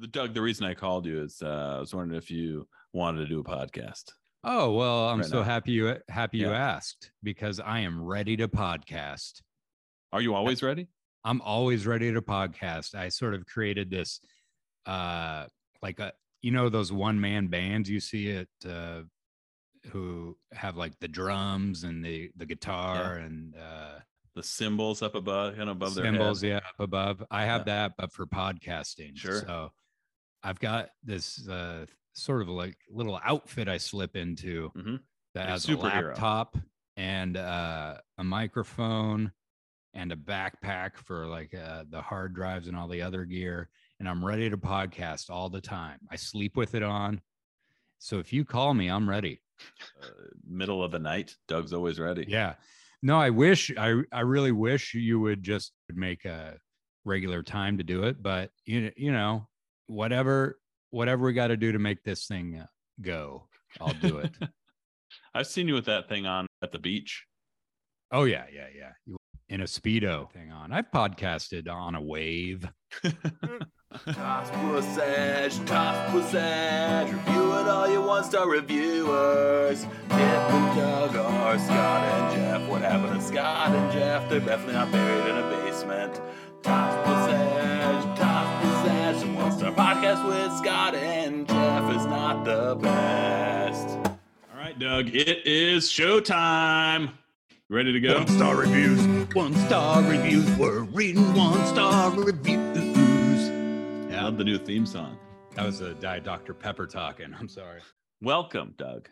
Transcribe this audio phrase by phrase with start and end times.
[0.00, 3.18] The Doug, the reason I called you is uh, I was wondering if you wanted
[3.20, 4.12] to do a podcast.
[4.42, 5.42] Oh well, I'm Right so now.
[5.44, 9.40] happy you happy you asked because I am ready to podcast.
[10.12, 10.88] Are you always ready?
[11.24, 12.94] I'm always ready to podcast.
[12.94, 14.20] I sort of created this,
[14.86, 15.46] uh,
[15.80, 19.02] like a you know those one man bands you see it, uh,
[19.92, 24.00] who have like the drums and the the guitar and uh,
[24.34, 27.24] The cymbals up above, of above their cymbals, yeah, up above.
[27.30, 27.88] I have Yeah.
[27.88, 29.16] that, but for podcasting.
[29.16, 29.40] Sure.
[29.40, 29.70] So
[30.44, 35.00] I've got this uh, sort of like little outfit I slip into Mhm.
[35.34, 36.56] that has a laptop
[36.96, 39.32] and uh, a microphone
[39.94, 43.68] and a backpack for like uh, the hard drives and all the other gear.
[43.98, 45.98] And I'm ready to podcast all the time.
[46.10, 47.20] I sleep with it on.
[47.98, 49.40] So if you call me, I'm ready.
[50.02, 50.06] Uh,
[50.46, 52.26] middle of the night, Doug's always ready.
[52.28, 52.54] Yeah.
[53.02, 56.58] No, I wish I I really wish you would just make a
[57.04, 59.46] regular time to do it, but you you know,
[59.86, 60.58] whatever
[60.90, 62.66] whatever we got to do to make this thing uh,
[63.00, 63.48] go,
[63.80, 64.32] I'll do it.
[65.34, 67.24] I've seen you with that thing on at the beach.
[68.12, 68.92] oh yeah, yeah, yeah.
[69.06, 69.16] You-
[69.48, 70.72] In a speedo thing on.
[70.72, 72.68] I've podcasted on a wave.
[74.12, 79.82] Toss Pussage, Toss Pussage, review it all you one star reviewers.
[80.08, 82.68] Kip and Doug are Scott and Jeff.
[82.68, 84.28] What happened to Scott and Jeff?
[84.28, 86.20] They're definitely not buried in a basement.
[86.62, 87.03] Toss
[89.64, 93.88] Pussage, a one star podcast with Scott and Jeff is not the best.
[93.88, 97.10] All right, Doug, it is showtime.
[97.70, 98.18] Ready to go?
[98.18, 100.48] One star reviews, one star reviews.
[100.58, 103.50] We're reading one star reviews.
[104.12, 105.18] I love the new theme song.
[105.54, 106.54] That was a Diet Dr.
[106.54, 107.34] Pepper talking.
[107.38, 107.80] I'm sorry.
[108.20, 109.08] Welcome, Doug,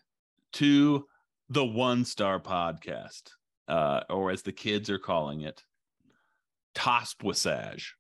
[0.55, 1.07] to
[1.49, 3.31] the One Star Podcast,
[3.69, 5.63] uh, or as the kids are calling it,
[6.75, 7.93] Tospwissage.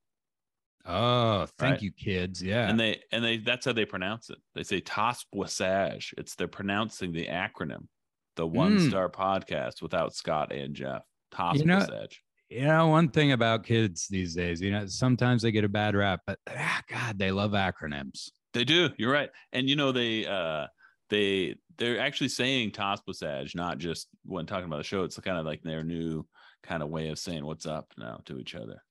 [0.84, 1.82] Oh, thank Right.
[1.82, 2.42] you, kids.
[2.42, 2.68] Yeah.
[2.68, 4.38] And they and they that's how they pronounce it.
[4.54, 6.12] They say Tospwissage.
[6.18, 7.86] It's they're pronouncing the acronym,
[8.36, 8.88] the One Mm.
[8.88, 11.02] Star Podcast without Scott and Jeff.
[11.54, 11.86] You know-
[12.50, 15.94] you know, one thing about kids these days, you know, sometimes they get a bad
[15.96, 18.30] rap, but ah, God, they love acronyms.
[18.52, 18.90] They do.
[18.98, 19.30] You're right.
[19.54, 20.66] And you know they uh
[21.08, 25.04] they they're actually saying Tospwissage, not just when talking about the show.
[25.04, 26.26] It's kind of like their new
[26.62, 28.82] kind of way of saying what's up now to each other.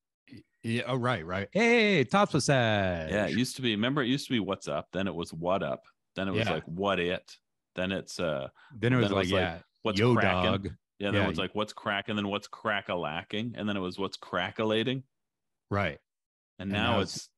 [0.64, 0.84] Yeah.
[0.88, 1.48] Oh, right, right.
[1.52, 3.10] Hey, Tops was sad.
[3.10, 3.72] Yeah, it used to be.
[3.72, 4.88] Remember, it used to be what's up.
[4.94, 5.84] Then it was what up.
[6.16, 6.54] Then it was Yeah.
[6.54, 7.36] like what it.
[7.76, 10.52] Then it's uh Then it was then it like, was like, yeah, what's yo cracking.
[10.52, 10.66] dog.
[11.00, 12.16] Yeah, then Yeah, it was like what's cracking.
[12.16, 13.54] Then what's crack a lacking.
[13.58, 15.04] And then it was what's crackalating.
[15.72, 15.98] Right.
[16.60, 17.30] And, And now, now it's,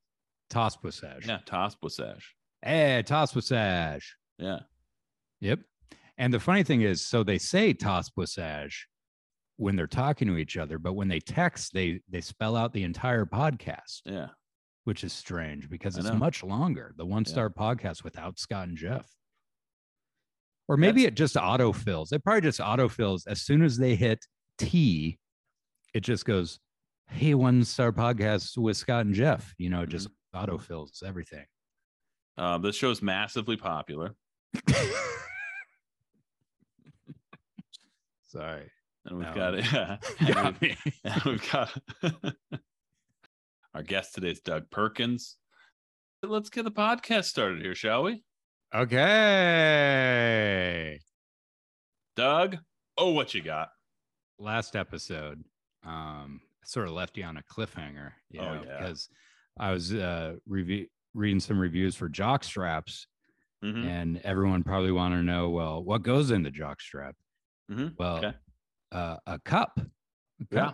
[0.50, 1.26] Toss Passage.
[1.26, 2.22] yeah, Tospwissage.
[2.62, 4.16] Hey, Toss Passage.
[4.38, 4.58] Yeah.
[5.40, 5.60] Yep.
[6.18, 8.86] And the funny thing is, so they say Toss Passage
[9.56, 12.82] when they're talking to each other, but when they text, they they spell out the
[12.82, 14.28] entire podcast, Yeah.
[14.84, 16.92] which is strange because it's much longer.
[16.96, 17.30] The one Yeah.
[17.32, 19.08] star podcast without Scott and Jeff.
[20.66, 22.12] Or maybe it just autofills.
[22.12, 24.24] It probably just autofills as soon as they hit
[24.58, 25.18] T,
[25.92, 26.58] it just goes,
[27.10, 29.54] Hey, one star podcast with Scott and Jeff.
[29.58, 30.50] You know, it just Mm-hmm.
[30.50, 31.44] autofills everything.
[32.38, 34.16] Um, this show's massively popular.
[38.26, 38.70] Sorry.
[39.06, 39.34] And we've No.
[39.34, 39.64] got it.
[39.72, 39.98] yeah.
[40.32, 41.76] Got and we've, and we've got
[43.74, 45.36] our guest today is Doug Perkins.
[46.22, 48.22] Let's get the podcast started here, shall we?
[49.64, 50.98] Okay.
[52.16, 52.58] Doug,
[52.96, 53.68] oh, what you got?
[54.38, 55.44] Last episode,
[55.84, 58.78] um, sort of left you on a cliffhanger, you Oh, know, yeah.
[58.78, 59.08] because
[59.58, 63.06] I was uh review reading some reviews for jock straps,
[63.62, 63.84] Mhm.
[63.86, 67.14] and everyone probably want to know, well, what goes in the jock strap?
[67.70, 67.94] Mhm.
[67.98, 68.34] Well, Okay.
[68.94, 69.84] Uh, a cup, a
[70.50, 70.72] Yeah.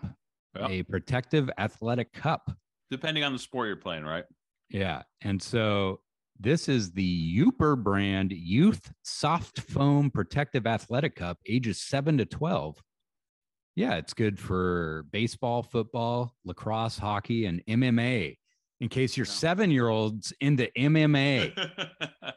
[0.56, 0.69] Yeah.
[0.69, 2.50] a protective athletic cup.
[2.91, 4.25] Depending on the sport you're playing, right?
[4.69, 5.03] Yeah.
[5.22, 6.00] And so
[6.38, 12.82] this is the Uper brand Youth Soft Foam Protective Athletic Cup, ages 7 to 12.
[13.76, 18.36] Yeah, it's good for baseball, football, lacrosse, hockey, and MMA.
[18.80, 19.32] In case your Yeah.
[19.32, 21.53] seven year olds into MMA.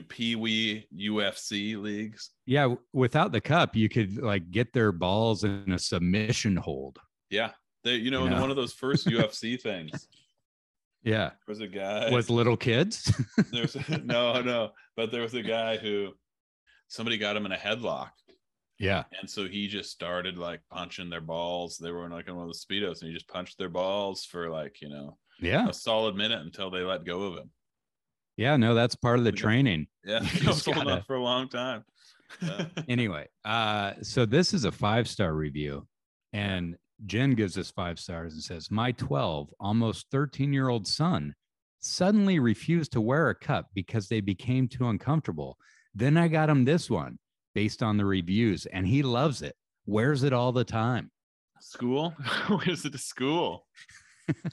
[0.00, 2.30] Pee wee UFC leagues.
[2.46, 6.98] yeah, without the cup, you could like get their balls in a submission hold.
[7.30, 7.50] Yeah.
[7.84, 8.40] They, you know, You know?
[8.40, 10.08] one of those first UFC things.
[11.02, 11.28] Yeah.
[11.30, 12.10] There was a guy.
[12.12, 13.12] With little kids.
[13.52, 16.12] there was no, no, but there was a guy who
[16.88, 18.10] somebody got him in a headlock.
[18.78, 19.04] yeah.
[19.20, 21.78] And so he just started like punching their balls.
[21.78, 24.24] They were in like in one of the speedos, and he just punched their balls
[24.24, 25.68] for like you know Yeah.
[25.68, 27.50] a solid minute until they let go of him.
[28.36, 28.56] Yeah.
[28.56, 29.86] No, that's part of the training.
[30.04, 31.84] Yeah, gotta- up for a long time.
[32.42, 32.66] Yeah.
[32.88, 35.86] anyway, uh, so this is a five star review,
[36.32, 41.34] and Jen gives us five stars and says, "My 12, almost 13 year old son
[41.80, 45.56] suddenly refused to wear a cup because they became too uncomfortable.
[45.94, 47.18] Then I got him this one
[47.54, 49.54] based on the reviews, and he loves it.
[49.86, 51.10] Wears it all the time.
[51.60, 52.14] School?
[52.50, 53.66] Wears it to school?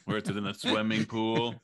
[0.08, 1.56] Wears it in the swimming pool?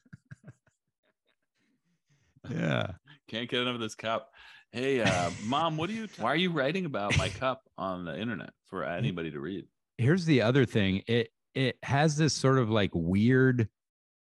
[2.50, 2.92] Yeah.
[3.28, 4.30] Can't get enough of this cup.
[4.72, 6.08] Hey, uh, mom, what are you?
[6.20, 9.66] Why are you writing about my cup on the internet for anybody to read?
[9.98, 11.04] Here's the other thing.
[11.08, 13.68] It it has this sort of like weird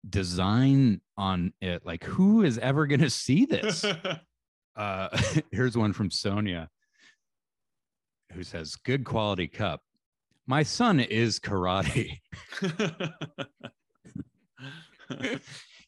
[0.07, 1.85] design on it.
[1.85, 3.85] Like, who is ever gonna see this?
[4.75, 5.21] uh
[5.51, 6.69] here's one from Sonia
[8.35, 9.81] who says, Good quality cup.
[10.45, 12.19] My son is karate.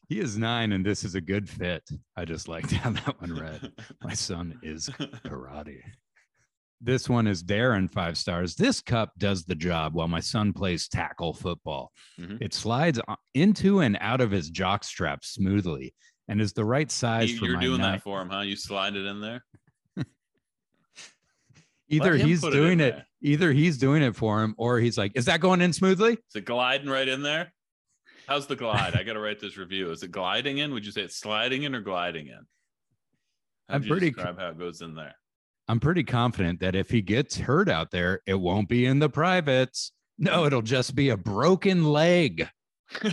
[0.08, 1.82] He is nine, and this is a good fit.
[2.16, 3.72] I just like to have that one read.
[4.02, 4.88] My son is
[5.26, 5.82] karate.
[6.80, 8.54] This one is Darren, five stars.
[8.54, 11.92] This cup does the job while my son plays tackle football.
[12.18, 12.38] Mhm.
[12.40, 13.00] It slides
[13.34, 15.92] into and out of his jock strap smoothly
[16.28, 18.40] and is the right size You- for You're doing nine- that for him, huh?
[18.42, 19.44] You slide it in there.
[21.88, 25.12] Either he's put it doing it, either he's doing it for him, or he's like,
[25.14, 27.52] "Is that going in smoothly?" Is it gliding right in there?
[28.28, 28.94] How's the glide?
[28.94, 29.90] I got to write this review.
[29.90, 30.74] Is it gliding in?
[30.74, 32.34] Would you say it's sliding in or gliding in?
[33.70, 35.14] How'd I'm pretty- describe how it goes in there.
[35.66, 39.08] I'm pretty confident that if he gets hurt out there, it won't be in the
[39.08, 39.92] privates.
[40.18, 42.48] No, it'll just be a broken leg.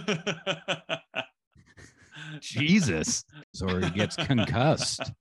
[2.41, 3.23] Jesus.
[3.61, 5.11] Or he gets concussed.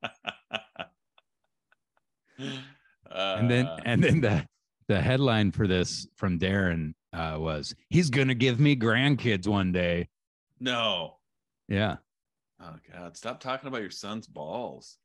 [2.39, 4.47] And then Uh, and then the
[4.89, 10.09] the headline for this from Darren uh, was he's gonna give me grandkids one day.
[10.61, 11.17] no.
[11.69, 11.97] Yeah.
[12.61, 13.17] Oh God!
[13.17, 14.99] Stop talking about your son's balls.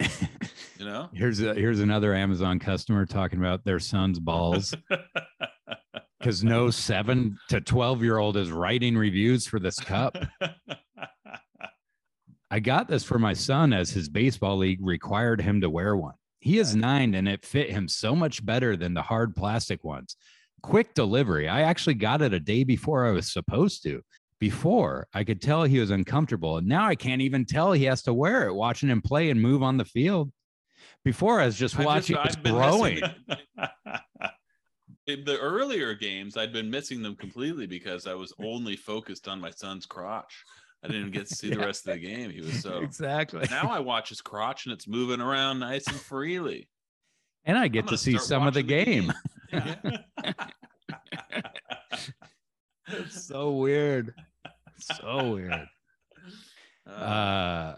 [0.00, 1.08] You know.
[1.12, 4.72] Here's a, here's another Amazon customer talking about their son's balls
[6.20, 10.16] because no seven to twelve year old is writing reviews for this cup.
[12.50, 16.14] I got this for my son as his baseball league required him to wear one.
[16.40, 20.16] He is nine and it fit him so much better than the hard plastic ones.
[20.68, 21.48] Quick delivery.
[21.48, 24.02] I actually got it a day before I was supposed to.
[24.38, 28.02] Before I could tell he was uncomfortable, and now I can't even tell he has
[28.02, 30.30] to wear it watching him play and move on the field.
[31.04, 33.00] Before I was just watching just- it I've growing.
[35.06, 39.40] In the earlier games, I'd been missing them completely because I was only focused on
[39.40, 40.44] my son's crotch.
[40.84, 42.30] I didn't get to see the rest of the game.
[42.30, 42.80] He was so.
[42.82, 43.46] exactly.
[43.50, 46.68] Now I watch his crotch and it's moving around nice and freely.
[47.46, 49.12] and I get gonna see some of the watching game.
[49.50, 49.76] Yeah.
[52.88, 54.14] It's so weird.
[54.78, 55.52] So weird.
[56.88, 57.76] Uh, Uh,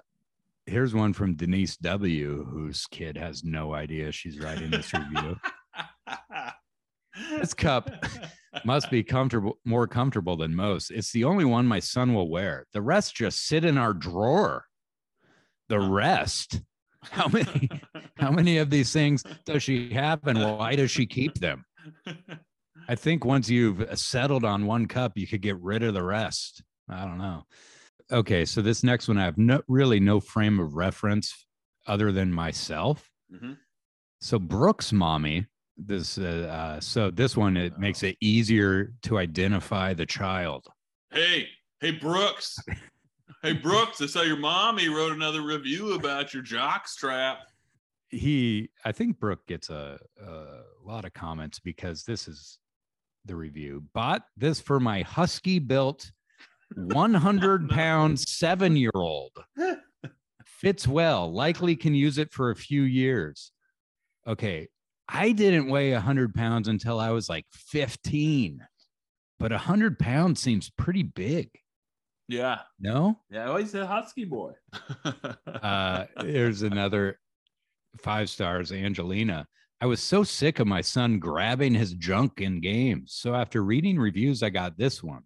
[0.66, 5.36] here's one from Denise W, whose kid has no idea she's writing this review.
[7.38, 7.90] This cup
[8.64, 10.90] Must be comfortable, more comfortable than most.
[10.90, 12.66] It's the only one my son will wear.
[12.72, 14.64] The rest just sit in our drawer.
[15.68, 16.60] The rest.
[17.02, 17.68] How many?
[18.16, 21.64] How many of these things does she have, and why does she keep them?
[22.90, 26.60] I think once you've settled on one cup, you could get rid of the rest.
[26.88, 27.44] I don't know.
[28.10, 31.46] Okay, so this next one, I have no really no frame of reference
[31.87, 33.08] other than myself.
[33.32, 33.58] Mhm.
[34.20, 35.46] So Brooks' mommy,
[35.76, 40.66] this uh, uh, so this one it makes it easier to identify the child.
[41.12, 41.46] Hey,
[41.81, 42.58] hey, Brooks.
[43.42, 47.38] Hey, Brooks, I saw your mommy wrote another review about your jock strap.
[48.11, 52.59] He, I think Brooke gets a, a lot of comments because this is
[53.24, 53.84] the review.
[53.92, 56.10] Bought this for my husky built
[56.74, 59.32] 100 pound seven year old.
[60.44, 63.52] Fits well, likely can use it for a few years.
[64.26, 64.68] Okay.
[65.08, 68.60] I didn't weigh 100 pounds until I was like 15,
[69.38, 71.50] but 100 pounds seems pretty big.
[72.28, 72.60] Yeah.
[72.78, 73.18] No?
[73.28, 73.48] Yeah.
[73.48, 74.52] Oh, he's a husky boy.
[75.62, 77.18] uh here's another
[77.98, 79.46] five stars angelina
[79.80, 83.99] i was so sick of my son grabbing his junk in games so after reading
[83.99, 85.22] reviews i got this one.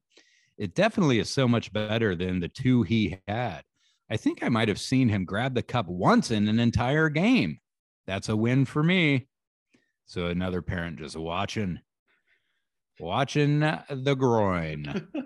[0.56, 3.62] It definitely is so much better than the two he had.
[4.11, 7.58] I think i might have seen him grab the cup once in an entire game.
[8.06, 9.28] That's a win for me.
[10.06, 11.80] So another parent just watching
[13.00, 15.08] watching the groin.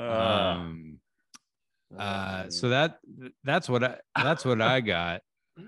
[0.00, 0.98] Uh, um
[1.98, 2.98] uh so that
[3.44, 5.20] that's what i that's what i got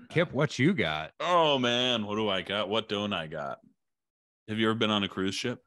[0.09, 2.69] kip what you got oh man, what do I got?
[2.69, 3.59] What don't I got?
[4.47, 5.61] Have you ever been on a cruise ship?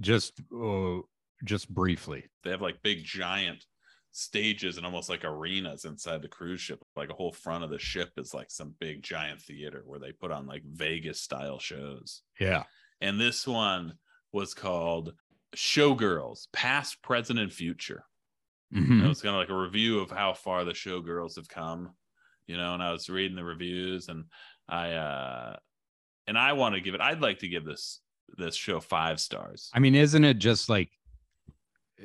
[0.00, 0.98] just uh,
[1.44, 3.64] just briefly They have like big giant
[4.12, 6.80] stages and almost like arenas inside the cruise ship.
[6.96, 10.12] Like a whole front of the ship is like some big giant theater where they
[10.12, 12.22] put on like Vegas style shows.
[12.40, 12.64] yeah
[13.00, 13.94] And this one
[14.32, 15.12] was called
[15.54, 18.04] Showgirls, Past, Present, and Future.
[18.74, 19.04] Mhm.
[19.04, 21.94] It was kind of like a review of how far the showgirls have come,
[22.46, 22.74] you know.
[22.74, 24.24] And I was reading the reviews, and
[24.68, 25.56] I uh
[26.26, 27.00] and I want to give it.
[27.00, 28.00] I'd like to give this
[28.36, 29.70] this show five stars.
[29.72, 30.90] I mean, isn't it just like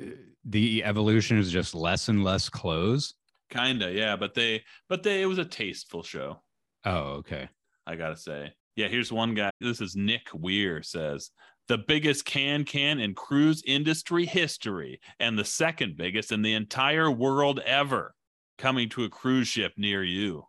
[0.00, 0.06] uh,
[0.44, 3.14] the evolution is just less and less clothes?
[3.50, 4.16] Kinda, yeah.
[4.16, 6.42] But they, but they, it was a tasteful show.
[6.84, 7.48] Oh, okay.
[7.86, 8.52] I gotta say.
[8.76, 9.50] Yeah, here's one guy.
[9.60, 11.30] This is Nick Weir says
[11.68, 17.10] the biggest can can in cruise industry history, and the second biggest in the entire
[17.10, 18.14] world ever,
[18.62, 20.46] coming to a cruise ship near you.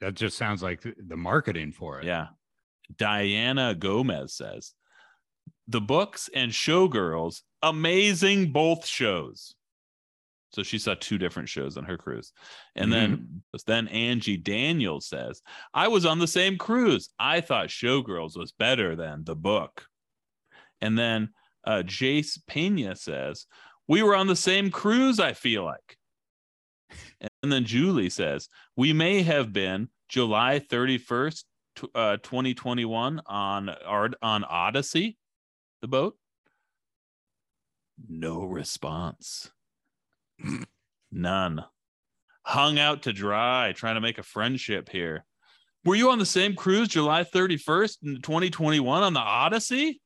[0.00, 2.04] That just sounds like the marketing for it.
[2.04, 2.26] Yeah.
[2.94, 4.74] Diana Gomez says
[5.66, 9.54] the books and showgirls, amazing both shows.
[10.50, 12.32] So she saw two different shows on her cruise.
[12.76, 15.40] And then then Angie Daniels says,
[15.72, 17.08] I was on the same cruise.
[17.18, 19.86] I thought Showgirls was better than the book.
[20.80, 21.30] And then
[21.66, 23.46] uh, Jace Pena says,
[23.88, 25.98] We were on the same cruise, I feel like.
[27.44, 31.44] And then Julie says, We may have been July 31st,
[31.94, 35.18] uh, 2021 on, Ard- on Odyssey,
[35.82, 36.16] the boat.
[38.08, 39.50] No response.
[41.12, 41.62] None.
[42.44, 45.26] Hung out to dry, trying to make a friendship here.
[45.84, 50.00] Were you on the same cruise July 31st in 2021 on the Odyssey?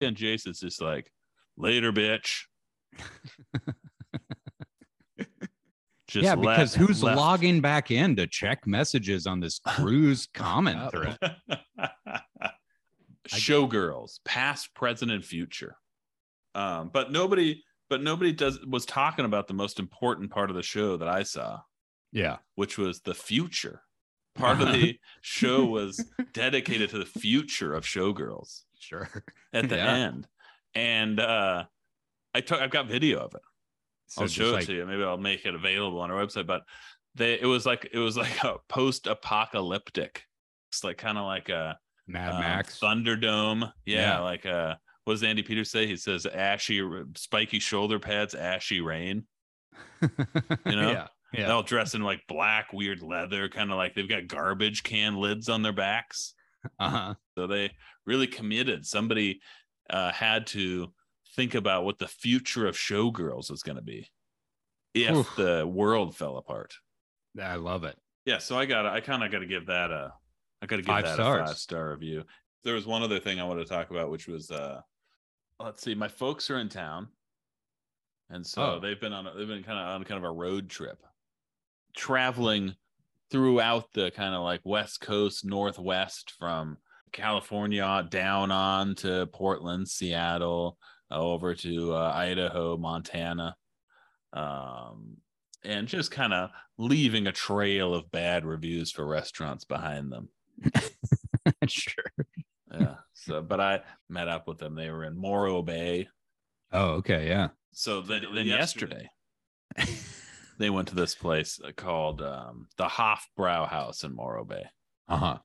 [0.00, 1.12] And Jason's just like,
[1.54, 2.44] later, bitch.
[6.08, 7.18] Just yeah, because left- who's left.
[7.18, 11.18] logging back in to check messages on this cruise comment thread?
[13.28, 15.76] Showgirls, past, present, and future.
[16.54, 20.62] Um, but nobody, but nobody does was talking about the most important part of the
[20.62, 21.60] show that I saw,
[22.12, 22.38] Yeah.
[22.54, 23.82] which was the future.
[24.34, 29.08] Part of the show was dedicated to the future of showgirls Sure.
[29.52, 29.94] at the Yeah.
[29.94, 30.26] end.
[30.74, 31.64] And uh
[32.34, 33.42] I took I've got video of it.
[34.08, 34.86] So I'll show like- it to you.
[34.86, 36.46] Maybe I'll make it available on our website.
[36.46, 36.62] But
[37.14, 40.24] they it was like it was like a post-apocalyptic.
[40.70, 42.78] It's like kind of like a Mad um, Max.
[42.78, 43.72] Thunderdome.
[43.84, 44.20] Yeah, Yeah.
[44.20, 44.74] like uh
[45.04, 45.86] what does Andy Peters say?
[45.86, 46.82] He says ashy
[47.16, 49.26] spiky shoulder pads, ashy rain.
[50.02, 50.08] you
[50.66, 50.90] know?
[50.90, 51.06] Yeah.
[51.32, 51.50] They're Yeah.
[51.52, 55.48] all dressed in like black, weird leather, kind of like they've got garbage can lids
[55.48, 56.34] on their backs.
[56.78, 57.14] Uh-huh.
[57.36, 57.72] So they
[58.06, 58.84] really committed.
[58.84, 59.40] Somebody
[59.88, 60.92] uh, had to
[61.38, 64.10] think about what the future of showgirls is going to be
[64.92, 65.36] if Oof.
[65.36, 66.74] the world fell apart.
[67.40, 67.96] I love it.
[68.26, 70.12] Yeah, so I got I kind of got to give that a
[70.60, 71.40] I got to give Five that stars.
[71.42, 72.24] a five star review.
[72.64, 74.80] There was one other thing I wanted to talk about, which was uh
[75.60, 77.06] let's see, my folks are in town,
[78.30, 78.80] and so Oh.
[78.80, 80.98] they've been on a, they've been kind of on kind of a road trip,
[81.96, 82.74] traveling
[83.30, 86.78] throughout the kind of like west coast northwest from
[87.12, 90.76] California down on to Portland, Seattle,
[91.10, 93.56] over to uh, Idaho, Montana.
[94.32, 95.18] Um,
[95.64, 100.28] and just kind of leaving a trail of bad reviews for restaurants behind them.
[101.66, 102.04] sure.
[102.72, 102.94] Yeah.
[103.14, 104.74] so, but I met up with them.
[104.74, 106.08] They were in Morro Bay.
[106.72, 107.28] Oh, okay.
[107.28, 107.48] Yeah.
[107.72, 109.08] So then, then yesterday,
[110.58, 114.64] they went to this place uh, called um, the Hofbrau House in Morro Bay.
[115.08, 115.38] Uh-huh.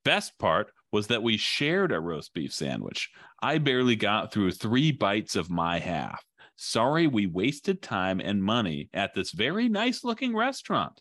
[0.05, 3.11] Best part was that we shared a roast beef sandwich.
[3.43, 6.23] I barely got through three bites of my half.
[6.57, 11.01] Sorry we wasted time and money at this very nice looking restaurant.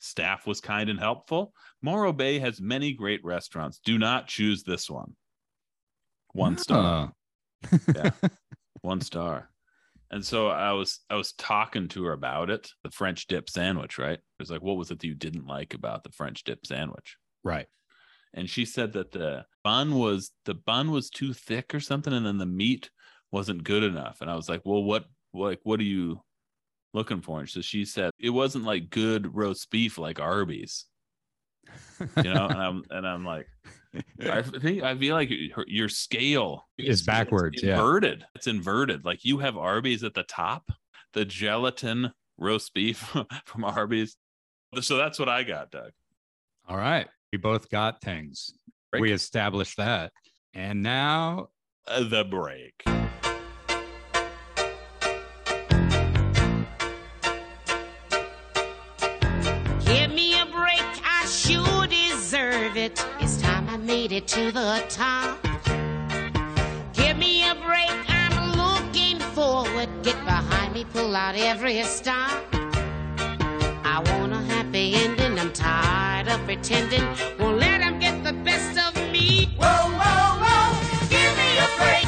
[0.00, 1.52] Staff was kind and helpful.
[1.80, 3.80] Morro Bay has many great restaurants.
[3.84, 5.14] Do not choose this one.
[6.32, 7.12] One star
[7.94, 8.10] yeah.
[8.82, 9.50] one star
[10.12, 13.98] and so i was i was talking to her about it the french dip sandwich
[13.98, 16.64] right it was like what was it that you didn't like about the french dip
[16.64, 17.66] sandwich Right.
[18.34, 22.26] And she said that the bun was the bun was too thick or something and
[22.26, 22.90] then the meat
[23.30, 25.04] wasn't good enough and i was like well what
[25.34, 26.20] like what are you
[26.94, 27.40] looking for.
[27.40, 30.86] And so she said it wasn't like good roast beef like Arby's,
[32.16, 32.46] you know.
[32.46, 33.46] and I'm and I'm like,
[34.20, 35.30] I think I feel like
[35.66, 37.72] your, scale Is backwards, yeah.
[37.72, 38.24] inverted.
[38.34, 39.04] It's inverted.
[39.04, 40.70] Like you have Arby's at the top,
[41.14, 42.98] the gelatin roast beef
[43.44, 44.16] from Arby's.
[44.80, 45.92] So that's what I got, Doug.
[46.68, 47.08] All right.
[47.32, 48.54] We both got things.
[48.90, 49.02] Break.
[49.02, 50.12] We established that.
[50.54, 51.48] And now
[51.86, 52.82] Uh, the break.
[59.84, 63.02] Give me a break, I sure deserve it.
[63.20, 65.42] It's time I made it to the top.
[66.92, 69.88] Give me a break, I'm looking forward.
[70.02, 72.44] Get behind me, pull out every stop.
[73.84, 77.04] I want a happy ending, I'm tired of pretending.
[77.38, 79.48] Won't let 'em get the best of me.
[79.58, 79.66] Whoa,
[80.00, 82.07] whoa, whoa, give me a break.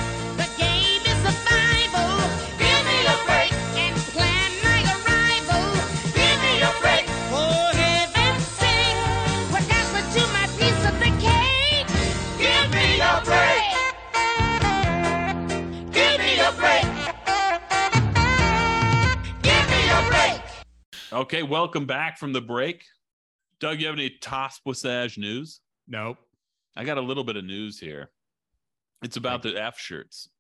[21.21, 22.83] Okay, welcome back from the break.
[23.59, 25.61] Doug, you have any Tospussage news?
[25.87, 26.17] nope.
[26.75, 28.11] I got a little bit of news here.
[29.03, 30.31] It's about the F shirts.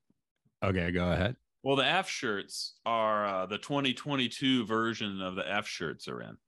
[0.64, 1.36] Okay, go ahead.
[1.62, 6.38] Well, the F shirts are uh, the 2022 version of the F shirts are in.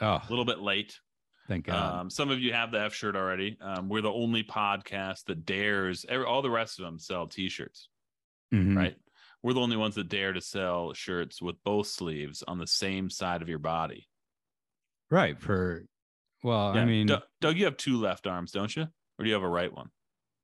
[0.00, 1.00] Oh, A little bit late.
[1.48, 2.00] thank God.
[2.00, 3.58] Um, some of you have the F shirt already.
[3.60, 6.06] Um, we're the only podcast that dares.
[6.08, 7.88] Every, all the rest of them sell T-shirts,
[8.54, 8.76] Mhm.
[8.76, 8.96] right?
[9.42, 13.10] We're the only ones that dare to sell shirts with both sleeves on the same
[13.10, 14.06] side of your body.
[15.10, 15.38] Right.
[15.40, 15.84] For,
[16.44, 18.82] well, I mean, Doug, Doug, you have two left arms, don't you?
[19.18, 19.88] Or do you have a right one?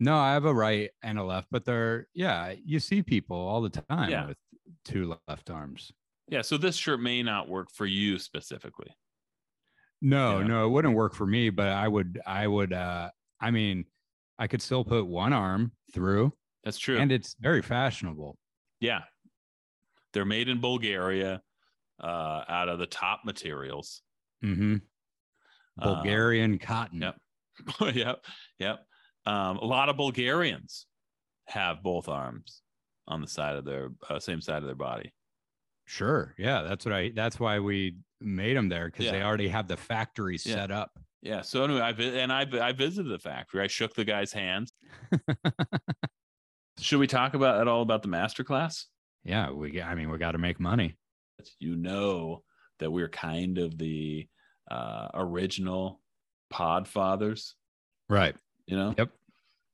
[0.00, 3.60] no, I have a right and a left, but they're, yeah, you see people all
[3.60, 4.26] the time Yeah.
[4.28, 4.36] with
[4.84, 5.90] two left arms.
[6.28, 6.42] Yeah.
[6.42, 8.94] So this shirt may not work for you specifically.
[10.00, 10.46] No, Yeah.
[10.46, 13.86] no, it wouldn't work for me, but I would, I would, uh, I mean,
[14.38, 16.98] I could still put one arm through That's true.
[16.98, 18.38] and it's very fashionable.
[18.80, 19.00] Yeah.
[20.12, 21.42] They're made in Bulgaria
[22.02, 24.02] uh, out of the top materials.
[24.42, 24.76] hmm
[25.80, 27.00] Uh, Bulgarian cotton.
[27.02, 27.16] yep.
[27.94, 28.24] yep.
[28.58, 28.78] Yep.
[29.26, 30.86] Um, a lot of Bulgarians
[31.46, 32.62] have both arms
[33.06, 35.12] on the side of their uh, same side of their body.
[35.86, 36.34] Sure.
[36.38, 36.62] Yeah.
[36.62, 40.38] That's what I, that's why we made them there because they already have the factory
[40.44, 40.54] Yeah.
[40.54, 40.90] set up.
[41.22, 41.42] Yeah.
[41.42, 43.62] So anyway, I and I I visited the factory.
[43.62, 44.72] I shook the guy's hands.
[46.80, 48.86] Should we talk about at all about the master class?
[49.24, 49.50] Yeah.
[49.50, 50.96] We, I mean, we got to make money.
[51.58, 52.42] You know
[52.78, 54.26] that we're kind of the
[54.70, 56.00] uh, original
[56.50, 57.54] pod fathers.
[58.08, 58.34] Right.
[58.66, 59.10] you know Yep.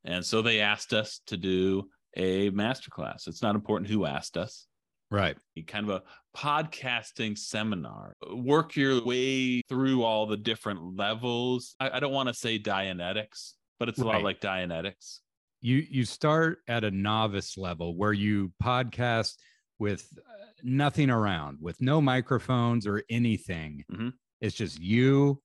[0.05, 4.67] and so they asked us to do a masterclass it's not important who asked us
[5.11, 5.37] Right.
[5.69, 6.03] kind of a
[6.37, 12.35] podcasting seminar work your way through all the different levels i, I don't want to
[12.35, 15.21] say dianetics but it's a lot like dianetics
[15.64, 19.37] you you start at a novice level where you podcast
[19.79, 23.83] with uh, nothing around with no microphones or anything.
[23.90, 24.12] Mhm.
[24.42, 25.42] it's just you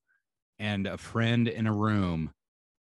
[0.58, 2.30] and a friend in a room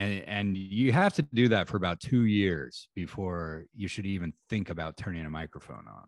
[0.01, 4.33] and and you have to do that for about two years before you should even
[4.49, 6.07] think about turning a microphone on.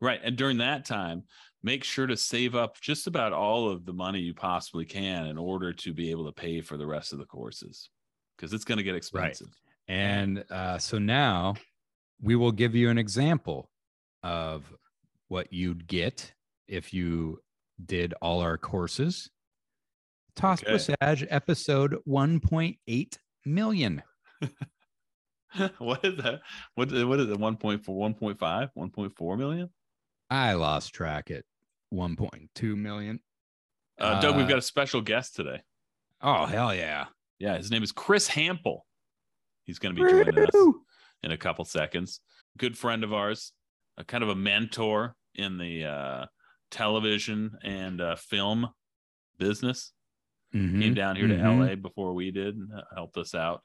[0.00, 1.24] Right and during that time
[1.62, 5.36] make sure to save up just about all of the money you possibly can in
[5.36, 7.90] order to be able to pay for the rest of the courses
[8.36, 9.48] because it's going to get expensive
[9.88, 11.54] and uh, so now
[12.22, 13.68] we will give you an example
[14.22, 14.64] of
[15.28, 16.32] what you'd get
[16.68, 17.40] if you
[17.84, 19.30] did all our courses.
[20.36, 20.94] Toss Okay.
[21.00, 24.02] Passage episode 1.8 million.
[25.78, 26.40] what is that
[26.74, 29.70] what, what is it 1.4 1.5 1.4 million
[30.30, 31.44] I lost track at
[31.92, 33.20] 1.2 million.
[34.00, 35.60] Uh, Doug, we've Uh, got a special guest today.
[36.20, 37.06] Oh, hell yeah.
[37.38, 38.80] Yeah, his name is Chris Hampel.
[39.64, 40.54] He's going to be joining us
[41.22, 42.20] in a couple seconds.
[42.58, 43.52] Good friend of ours,
[43.96, 46.26] a kind of a mentor in the uh,
[46.70, 48.68] television and uh, film
[49.38, 49.92] business.
[50.52, 51.58] Came Mhm, down here to mhm.
[51.68, 53.62] LA before we did and uh, helped us out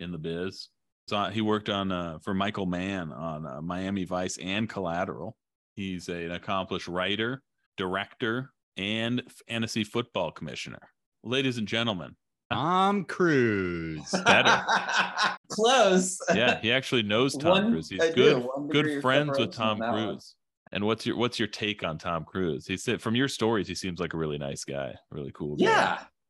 [0.00, 0.70] in the biz.
[1.08, 5.36] So he worked on uh, for Michael Mann on uh, Miami Vice and Collateral.
[5.76, 7.42] He's a- an accomplished writer,
[7.76, 10.80] director, and fantasy football commissioner.
[11.22, 12.16] Ladies and gentlemen,
[12.54, 14.10] Tom Cruise.
[14.24, 14.62] better.
[15.48, 16.18] Close.
[16.34, 17.88] yeah, he actually knows Tom One- Cruise.
[17.88, 20.08] He's I good, good friends with Tom on that one.
[20.08, 20.34] Cruise.
[20.72, 22.66] And what's your what's your take on Tom Cruise?
[22.66, 25.56] He said from your stories, he seems like a really nice guy, really cool.
[25.56, 25.64] guy.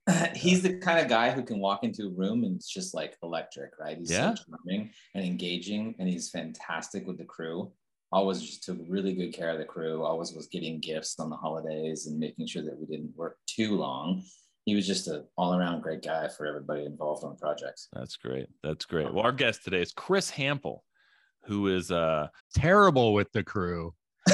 [0.08, 0.32] Yeah.
[0.34, 3.16] He's the kind of guy who can walk into a room and it's just like
[3.22, 3.96] electric, right?
[3.98, 4.34] He's Yeah.
[4.34, 7.70] so charming and engaging and he's fantastic with the crew.
[8.10, 10.02] always just took really good care of the crew.
[10.02, 13.76] Always was getting gifts on the holidays and making sure that we didn't work too
[13.76, 14.24] long.
[14.64, 17.88] He was just an all-around great guy for everybody involved on projects.
[17.92, 18.46] That's great.
[18.62, 19.12] That's great.
[19.12, 20.80] Well, our guest today is Chris Hampel,
[21.44, 23.94] who is uh Terrible with the crew.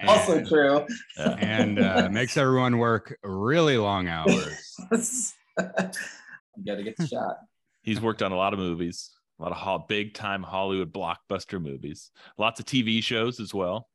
[0.00, 0.84] And- Also true.
[1.16, 4.74] yeah, and uh, makes everyone work really long hours.
[4.90, 7.36] you got to get the shot.
[7.82, 11.62] he's worked on a lot of movies, a lot of ho- big time Hollywood blockbuster
[11.62, 13.88] movies, lots of TV shows as well.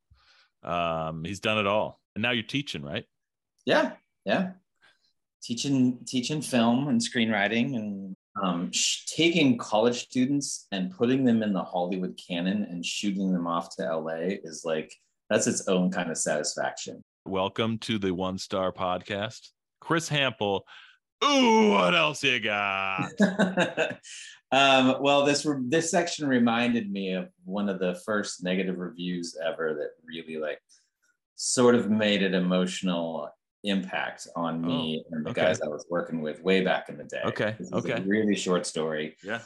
[0.63, 1.99] Um, he's done it all.
[2.15, 3.03] And now you're teaching, right?
[3.65, 3.91] Yeah,
[4.25, 4.51] yeah.
[5.43, 11.53] Teaching teaching film and screenwriting and um, sh- taking college students and putting them in
[11.53, 14.93] the Hollywood canon and shooting them off to LA is like
[15.29, 17.01] that's its own kind of satisfaction.
[17.25, 19.49] Welcome to the One Star Podcast.
[19.79, 20.61] Chris Hampel.
[21.23, 23.09] Ooh, what else you got?
[24.51, 29.35] um, well, this re- this section reminded me of one of the first negative reviews
[29.43, 30.61] ever that really like
[31.35, 33.29] sort of made it emotional
[33.63, 35.41] impact on me and the okay.
[35.41, 37.21] guys I was working with way back in the day.
[37.25, 38.01] Okay, This okay.
[38.05, 39.15] really short story.
[39.23, 39.39] Yeah.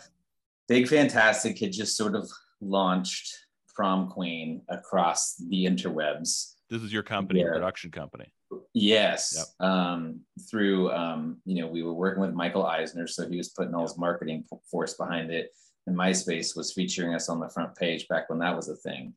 [0.68, 2.30] Big Fantastic had just sort of
[2.62, 3.36] launched
[3.74, 6.54] Prom Queen across the interwebs.
[6.70, 8.32] This is your company, production company.
[8.74, 9.54] Yes.
[9.60, 13.74] Um, through, um, you know, we were working with Michael Eisner, so he was putting
[13.74, 15.52] all his marketing force behind it.
[15.88, 19.14] And MySpace was featuring us on the front page back when that was a thing.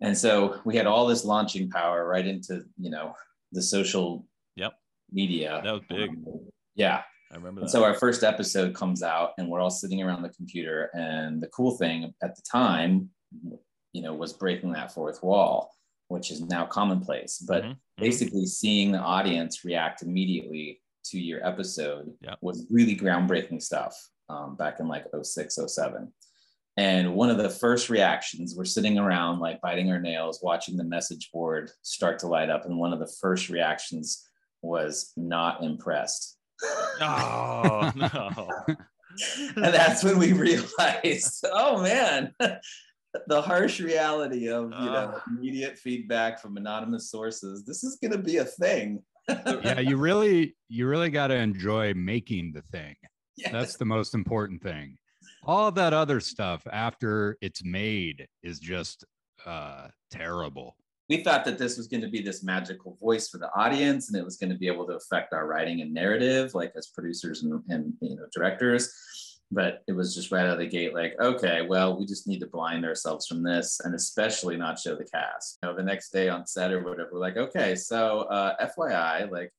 [0.00, 3.14] And so we had all this launching power right into, you know,
[3.52, 4.72] the social Yep.
[5.10, 5.60] media.
[5.64, 6.10] That was big.
[6.10, 6.24] Um,
[6.74, 7.02] yeah.
[7.30, 7.72] I remember And that.
[7.72, 10.90] so our first episode comes out and we're all sitting around the computer.
[10.94, 13.10] And the cool thing at the time,
[13.92, 15.72] you know, was breaking that fourth wall,
[16.08, 17.38] which is now commonplace.
[17.38, 17.76] But Mhm, mhm.
[17.98, 22.38] basically seeing the audience react immediately to your episode Yep.
[22.42, 23.94] was really groundbreaking stuff
[24.28, 26.12] um, back in like 06, 07.
[26.76, 30.84] And one of the first reactions, we're sitting around like biting our nails, watching the
[30.84, 32.64] message board start to light up.
[32.64, 34.26] And one of the first reactions
[34.62, 36.38] was not impressed.
[37.00, 38.48] Oh no.
[39.56, 42.32] and that's when we realized, oh man,
[43.26, 45.22] the harsh reality of you know Ah.
[45.28, 47.64] immediate feedback from anonymous sources.
[47.66, 49.02] This is going to be a thing.
[49.28, 52.96] Yeah, you really, you really got to enjoy making the thing.
[53.36, 53.52] Yes.
[53.52, 54.96] That's the most important thing.
[55.44, 59.04] All that other stuff after it's made is just
[59.44, 60.76] uh terrible.
[61.08, 64.16] we thought that this was going to be this magical voice for the audience and
[64.16, 67.42] it was going to be able to affect our writing and narrative like as producers
[67.42, 68.92] and, and you know directors
[69.50, 72.38] but it was just right out of the gate like okay well we just need
[72.38, 76.10] to blind ourselves from this and especially not show the cast you know the next
[76.10, 79.52] day on set or whatever we're like okay so uh fyi like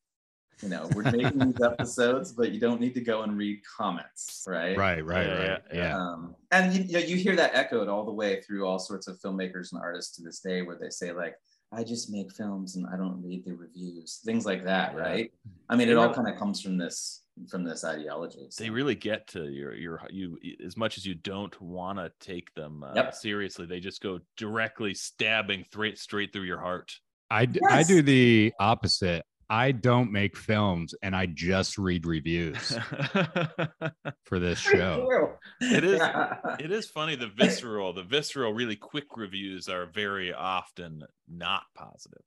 [0.61, 4.43] you know we're making these episodes but you don't need to go and read comments
[4.47, 5.61] right Right, right, Yeah, right.
[5.73, 5.97] yeah, Yeah.
[5.97, 9.07] um, and you, you, know, you hear that echoed all the way through all sorts
[9.07, 11.35] of filmmakers and artists to this day where they say like
[11.71, 14.99] i just make films and i don't read the reviews things like that Yeah.
[15.01, 15.31] right
[15.69, 18.63] i mean it all kind of comes from this from this ideology so.
[18.63, 22.53] they really get to your your you as much as you don't want to take
[22.53, 23.15] them uh, Yep.
[23.15, 26.93] seriously they just go directly stabbing straight straight through your heart
[27.31, 27.87] I, d- I Yes.
[27.87, 29.25] do the opposite.
[29.53, 32.75] I don't make films and I just read reviews
[34.25, 35.35] for this show.
[35.61, 36.37] It is- Yeah.
[36.59, 42.23] it is funny the visceral the visceral really quick reviews are very often not positive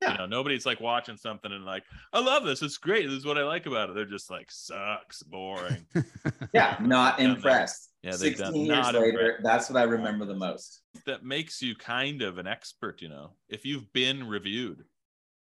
[0.00, 0.12] Yeah.
[0.12, 1.82] you know nobody's like watching something and like
[2.12, 4.46] i love this it's great this is what i like about it they're just like
[4.50, 5.84] sucks boring
[6.54, 7.36] yeah not Done that.
[7.36, 9.42] impressed Yeah, they've done- 16 years not later impressed.
[9.44, 13.32] that's what i remember the most that makes you kind of an expert you know
[13.48, 14.84] if you've been reviewed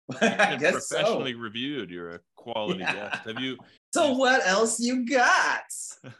[0.21, 2.93] i been guess so professionally reviewed you're a quality Yeah.
[3.11, 3.57] guest have you
[3.95, 5.63] so what else you got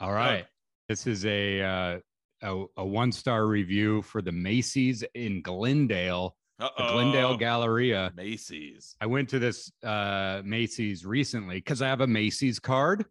[0.00, 0.46] All right.
[0.88, 1.98] This is a uh,
[2.42, 8.10] a, a one star review for the Macy's in Glendale, the Glendale Galleria.
[8.16, 13.04] macy's I went to this uh, Macy's recently because I have a Macy's card,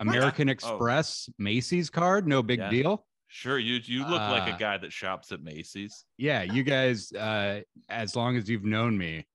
[0.00, 2.28] American Express Macy's card.
[2.28, 2.68] No big Yeah.
[2.70, 3.06] deal.
[3.28, 7.10] sure you you look like Uh, a guy that shops at macy's Yeah, you guys,
[7.12, 9.26] uh, as long as you've known me,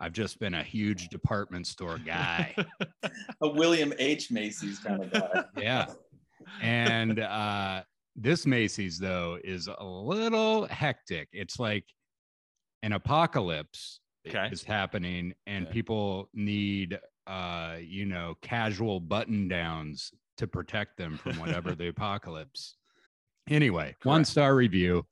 [0.00, 2.54] I've just been a huge department store guy.
[3.42, 5.86] a william h macy's kind of guy yeah.
[6.60, 7.82] And uh,
[8.16, 11.28] this Macy's, though, is a little hectic.
[11.32, 11.84] It's like
[12.82, 14.48] an apocalypse Okay.
[14.52, 15.72] is happening, and Okay.
[15.72, 22.76] people need, uh, you know, casual button downs to protect them from whatever the apocalypse.
[23.48, 25.06] Anyway, one star review.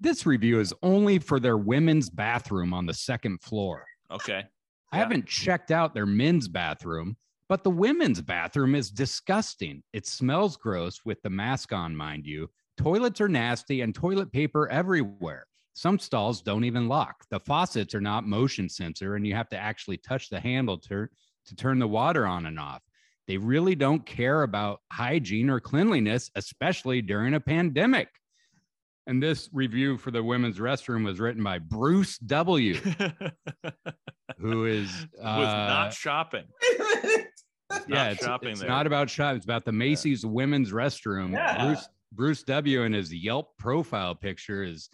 [0.00, 3.84] This review is only for their women's bathroom on the second floor.
[4.10, 4.44] Okay
[4.92, 5.02] I Yeah.
[5.02, 7.16] haven't checked out their men's bathroom,
[7.48, 9.82] but the women's bathroom is disgusting.
[9.92, 12.48] It smells gross with the mask on, mind you.
[12.76, 15.46] Toilets are nasty and toilet paper everywhere.
[15.72, 17.24] Some stalls don't even lock.
[17.30, 21.08] The faucets are not motion sensor, and you have to actually touch the handle to,
[21.46, 22.82] to turn the water on and off.
[23.26, 28.08] They really don't care about hygiene or cleanliness, especially during a pandemic.
[29.06, 32.74] And this review for the women's restroom was written by Bruce W.,
[34.38, 34.90] who is
[35.22, 36.44] uh, was not shopping.
[36.62, 37.26] Wait a minute.
[37.70, 38.68] Was yeah, not it's, shopping it's there.
[38.68, 39.36] not about shopping.
[39.36, 41.32] It's about the Macy's women's restroom.
[41.32, 41.64] Yeah.
[41.64, 42.82] Bruce Bruce W.
[42.82, 44.88] in his Yelp profile picture is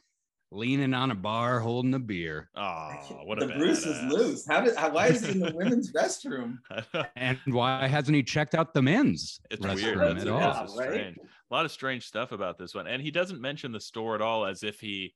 [0.53, 2.49] leaning on a bar holding a beer.
[2.57, 2.91] Oh,
[3.25, 4.47] what a the Bruce is loose.
[4.49, 4.75] How did?
[4.77, 6.59] How, why is he in the women's restroom?
[7.17, 9.99] And why hasn't he checked out the men's It's restroom weird.
[10.01, 10.41] at That's all?
[10.41, 11.17] yeah, It's right?
[11.51, 11.53] Strange.
[11.53, 14.23] A lot of strange stuff about this one, and he doesn't mention the store at
[14.23, 15.15] all, as if he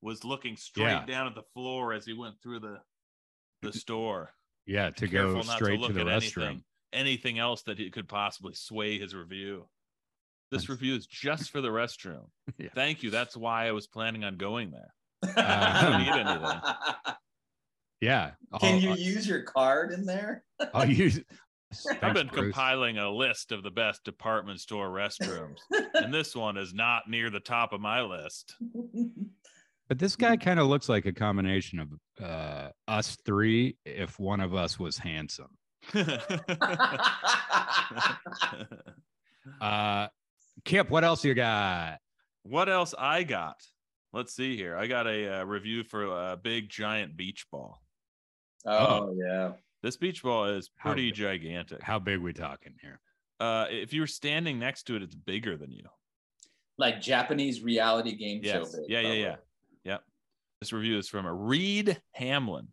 [0.00, 1.06] was looking straight Yeah.
[1.06, 2.78] down at the floor as he went through the
[3.62, 4.34] the store.
[4.66, 6.42] Yeah, to Careful go straight look to, the restroom.
[6.42, 9.68] anything, anything else that he could possibly sway his review.
[10.50, 12.28] This review is just for the restroom.
[12.58, 12.68] Yeah.
[12.74, 13.10] Thank you.
[13.10, 14.92] That's why I was planning on going there.
[15.36, 17.14] I don't need anything.
[18.00, 18.32] Yeah.
[18.60, 20.44] Can I'll- you I'll- use your card in there?
[20.74, 21.20] I'll use.
[22.02, 22.40] I've been Bruce.
[22.40, 25.58] compiling a list of the best department store restrooms,
[25.94, 28.54] and this one is not near the top of my list.
[29.88, 31.88] But this guy kind of looks like a combination of
[32.24, 35.50] uh, us three if one of us was handsome.
[39.60, 40.06] Uh,
[40.64, 41.98] Kip, what else you got?
[42.44, 43.56] what else I got?
[44.12, 44.76] Let's see here.
[44.76, 47.82] I got a uh, review for a big giant beach ball.
[48.66, 49.52] oh yeah.
[49.82, 51.14] This beach ball is pretty big?
[51.14, 51.82] gigantic.
[51.82, 53.00] How big we talking here?
[53.40, 55.84] Uh, if you were standing next to it, it's bigger than you.
[56.78, 58.60] Like Japanese reality game show.
[58.60, 58.76] Yes.
[58.76, 59.20] big, Yeah, yeah, probably.
[59.22, 59.36] yeah.
[59.84, 60.02] Yep.
[60.60, 62.68] This review is from a Reed Hamlin,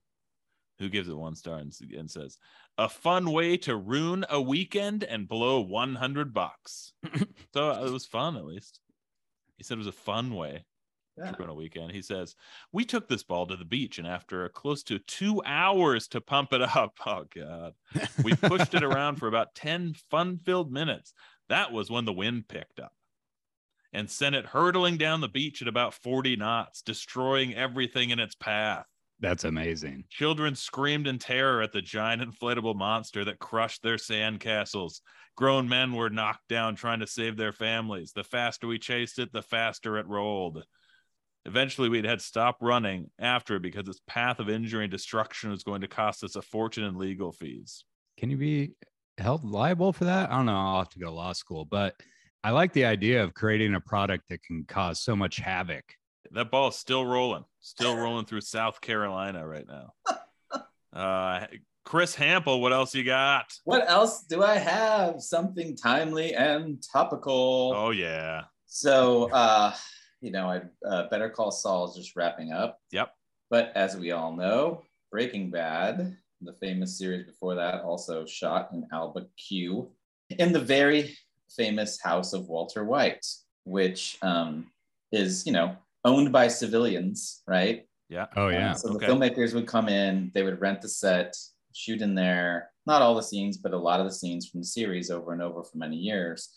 [0.77, 2.37] who gives it one star and, and says,
[2.77, 6.93] "A fun way to ruin a weekend and blow 100 bucks."
[7.53, 8.79] so uh, it was fun, at least.
[9.57, 10.65] He said it was a fun way
[11.19, 11.35] Yeah.
[11.39, 11.91] a weekend.
[11.91, 12.35] He says,
[12.71, 16.53] "We took this ball to the beach, and after close to two hours to pump
[16.53, 17.73] it up, oh god,
[18.23, 21.13] we pushed it around for about 10 fun-filled minutes.
[21.49, 22.93] That was when the wind picked up."
[23.91, 28.35] and sent it hurtling down the beach at about 40 knots, destroying everything in its
[28.35, 28.85] path.
[29.19, 30.05] That's amazing.
[30.09, 35.01] Children screamed in terror at the giant inflatable monster that crushed their sandcastles.
[35.35, 38.13] Grown men were knocked down trying to save their families.
[38.13, 40.63] The faster we chased it, the faster it rolled.
[41.45, 45.49] Eventually, we'd had to stop running after it because its path of injury and destruction
[45.49, 47.85] was going to cost us a fortune in legal fees.
[48.17, 48.73] Can you be
[49.17, 50.29] held liable for that?
[50.29, 50.55] I don't know.
[50.57, 51.95] I'll have to go to law school, but
[52.43, 55.83] I like the idea of creating a product that can cause so much havoc.
[56.31, 59.93] That ball is still rolling, still rolling through South Carolina right now.
[60.91, 61.45] Uh,
[61.85, 63.53] Chris Hampel, what else you got?
[63.63, 65.21] What else do I have?
[65.21, 67.73] Something timely and topical.
[67.75, 69.73] Oh yeah, So, uh,
[70.21, 72.79] you know, I uh, Better Call Saul is just wrapping up.
[72.91, 73.13] Yep.
[73.49, 78.87] But as we all know, Breaking Bad, the famous series before that, also shot in
[78.93, 79.85] Albuquerque
[80.37, 81.17] in the very
[81.49, 83.25] famous house of Walter White,
[83.63, 84.67] which um,
[85.11, 87.85] is, you know, owned by civilians, right?
[88.09, 88.25] yeah.
[88.35, 88.71] Oh yeah.
[88.71, 89.05] Um, so okay.
[89.05, 91.35] the filmmakers would come in, they would rent the set,
[91.73, 94.65] shoot in there, not all the scenes, but a lot of the scenes from the
[94.65, 96.49] series over and over for many years.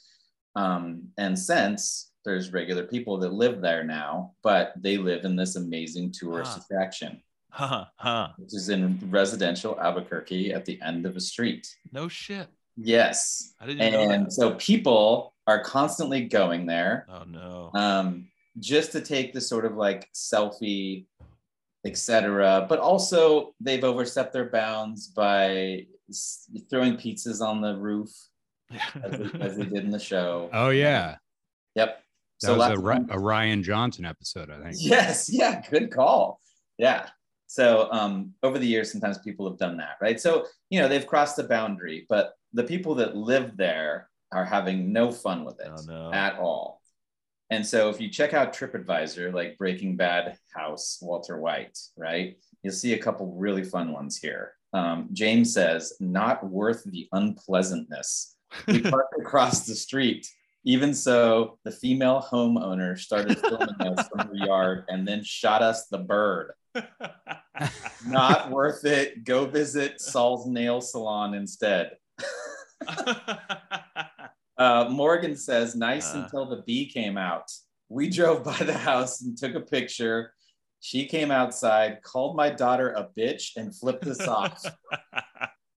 [0.57, 5.57] Um, and since there's regular people that live there now, but they live in this
[5.57, 6.61] amazing tourist Huh.
[6.65, 8.29] attraction, Huh, huh.
[8.39, 11.75] which is in residential Albuquerque at the end of a street.
[11.93, 12.49] No shit.
[12.77, 13.55] Yes.
[13.61, 14.33] I didn't even know And that.
[14.33, 17.71] so people are constantly going there Oh no.
[17.75, 21.07] um, just to take the sort of like selfie,
[21.85, 22.67] etc.
[22.69, 25.87] But also they've overstepped their bounds by
[26.71, 28.11] throwing pizzas on the roof
[29.03, 30.49] as they, as they did in the show.
[30.53, 31.17] Oh yeah.
[31.75, 32.02] Yep.
[32.43, 34.77] That So was a, of Ri- fun- a Rian Johnson episode, I think.
[34.79, 36.41] Yes, yeah, good call.
[36.79, 37.09] Yeah.
[37.47, 40.21] So um, over the years, sometimes people have done that, right?
[40.21, 44.93] So you know they've crossed the boundary, but the people that live there are having
[44.93, 46.13] no fun with it Oh, no.
[46.13, 46.81] at all.
[47.51, 52.39] And so if you check out TripAdvisor, like Breaking Bad House, Walter White, right?
[52.63, 54.55] You'll see a couple really fun ones here.
[54.73, 58.37] Um, James says, not worth the unpleasantness.
[58.67, 60.27] We parked across the street.
[60.65, 65.87] Even so, the female homeowner started filming us from her yard and then shot us
[65.89, 66.53] the bird.
[68.07, 69.25] Not worth it.
[69.25, 71.97] Go visit Saul's nail salon instead.
[74.59, 76.19] Uh, Morgan says, nice Uh.
[76.23, 77.51] until the bee came out.
[77.89, 80.35] We drove by the house and took a picture.
[80.79, 84.63] She came outside, called my daughter a bitch, and flipped us off.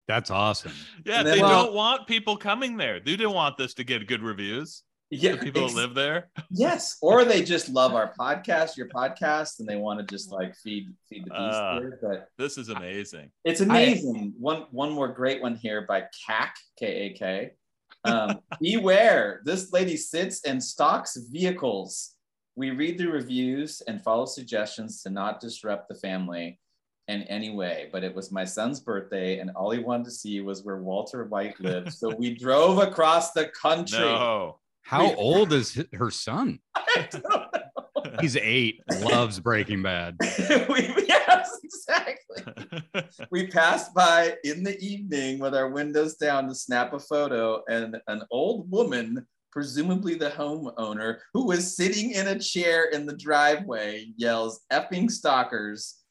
[0.06, 0.72] That's awesome.
[1.04, 3.00] yeah, they then- don't want people coming there.
[3.00, 4.82] They don't want this to get good reviews.
[5.10, 6.30] Yeah, The people ex- that live there.
[6.50, 10.56] Yes, or they just love our podcast, your podcast, and they want to just like
[10.56, 11.34] feed feed the beast.
[11.36, 11.78] Ah.
[11.78, 11.98] here.
[12.02, 13.30] But This is amazing.
[13.44, 14.32] it's amazing.
[14.38, 17.50] one one more great one here by CAC K A K.
[18.04, 22.14] Um, beware, this lady sits and stocks vehicles.
[22.56, 26.58] We read the reviews and follow suggestions to not disrupt the family
[27.08, 27.88] in any way.
[27.92, 31.24] But it was my son's birthday, and all he wanted to see was where Walter
[31.24, 31.92] White lived.
[31.92, 33.98] so we drove across the country.
[33.98, 34.58] No.
[34.82, 35.14] How Wait.
[35.16, 36.58] old is her son?
[36.74, 37.46] I don't know.
[38.20, 38.82] He's eight.
[39.00, 40.16] Loves Breaking Bad.
[40.20, 43.02] we, yes, exactly.
[43.30, 47.96] We passed by in the evening with our windows down to snap a photo, and
[48.08, 54.12] an old woman, presumably the homeowner, who was sitting in a chair in the driveway,
[54.16, 56.03] yells, effing stalkers.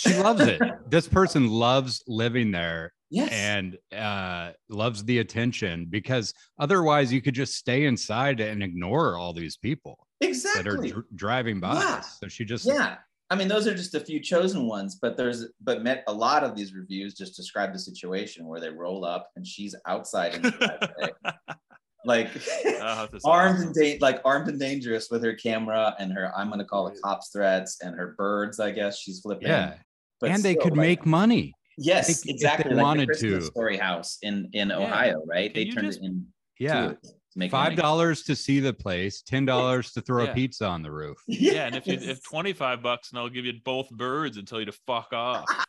[0.00, 0.60] She loves it.
[0.88, 3.30] this person loves living there Yes.
[3.32, 9.32] and uh, loves the attention because otherwise you could just stay inside and ignore all
[9.32, 10.62] these people exactly.
[10.62, 11.74] that are dr- driving by.
[11.74, 12.00] Yeah.
[12.00, 12.96] So she just Yeah.
[13.32, 16.42] I mean, those are just a few chosen ones, but there's but met a lot
[16.44, 20.42] of these reviews just describe the situation where they roll up and she's outside in
[20.42, 21.12] the driveway.
[22.06, 22.28] like
[22.64, 23.66] Oh, armed awesome.
[23.66, 26.98] and da- like armed and dangerous with her camera and her I'm gonna call the
[27.00, 29.48] cops threats and her birds, I guess she's flipping.
[29.48, 29.74] yeah.
[30.20, 31.54] But and they still, could like, make money.
[31.78, 32.74] yes, if they exactly.
[32.74, 33.50] like wanted the Christmas to.
[33.50, 35.52] Story House in in Ohio, right?
[35.52, 36.26] Can They you turned just- it in.
[36.58, 36.92] Yeah.
[37.36, 40.30] make Five dollars to see the place, ten dollars to throw Yeah.
[40.30, 41.16] a pizza on the roof.
[41.26, 44.60] Yeah, and if you if 25 bucks and I'll give you both birds and tell
[44.60, 45.46] you to fuck off.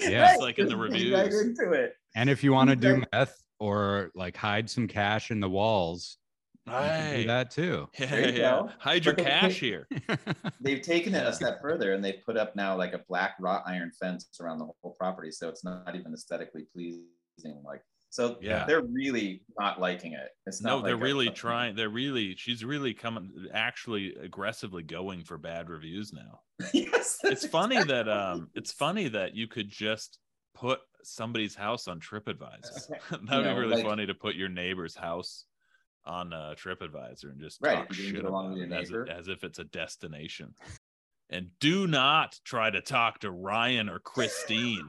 [0.00, 0.32] Yeah.
[0.32, 1.40] It's like in the just get Right reviews.
[1.58, 1.92] into it.
[2.16, 6.16] And if you want to do meth or like hide some cash in the walls,
[6.66, 7.88] you can do that too.
[7.98, 8.50] Yeah, There you yeah.
[8.52, 8.70] go.
[8.78, 9.88] Hide your But they- cash here.
[10.60, 13.62] they've taken it a step further and they've put up now like a black wrought
[13.66, 18.64] iron fence around the whole property so it's not even aesthetically pleasing like so Yeah.
[18.66, 21.74] they're really not liking it it's not No, like they're a- really a- trying.
[21.74, 22.34] They're really.
[22.36, 23.30] She's really coming.
[23.54, 26.40] Actually, aggressively going for bad reviews now.
[26.74, 28.50] yes It's that's funny that um.
[28.54, 30.18] It's funny that you could just
[30.54, 32.90] put somebody's house on TripAdvisor.
[32.90, 33.00] Okay.
[33.10, 35.46] That'd You be know, really like- funny to put your neighbor's house
[36.04, 38.68] on uh, TripAdvisor and just Right, talk if you didn't shit along about with it
[38.70, 39.08] your as, neighbor.
[39.10, 40.54] as if it's a destination.
[41.30, 44.88] And do not try to talk to Ryan or Christine.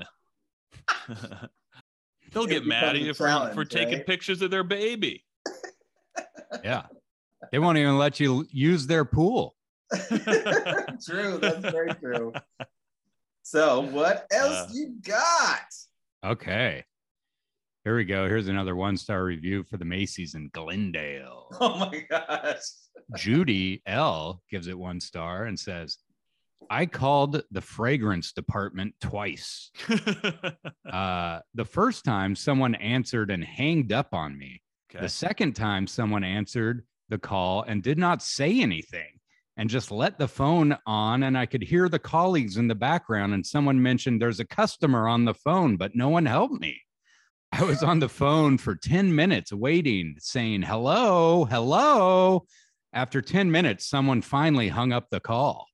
[2.33, 4.05] They'll get mad at you for, for taking right?
[4.05, 5.23] pictures of their baby.
[6.63, 6.83] yeah.
[7.51, 9.55] They won't even let you use their pool.
[11.05, 12.33] true that's very true
[13.43, 15.59] so what else Uh, you got
[16.25, 16.83] Okay.
[17.83, 18.27] Here we go.
[18.27, 21.47] Here's another one star review for the Macy's in Glendale.
[21.59, 22.61] oh my gosh
[23.15, 25.97] Judy L gives it one star and says,
[26.69, 29.71] I called the fragrance department twice.
[30.91, 34.61] Uh, the first time someone answered and hanged up on me.
[34.91, 35.01] okay.
[35.01, 39.19] The second time someone answered the call and did not say anything
[39.57, 43.33] and just let the phone on and I could hear the colleagues in the background
[43.33, 46.79] and someone mentioned there's a customer on the phone but no one helped me.
[47.53, 52.45] I was on the phone for 10 minutes waiting saying hello, hello.
[52.93, 55.67] After 10 minutes someone finally hung up the call.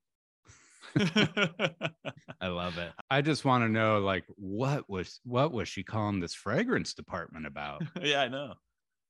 [1.00, 2.92] I love it.
[3.10, 7.46] I just want to know like what was what was she calling this fragrance department
[7.46, 7.82] about?
[8.02, 8.56] yeah, I know.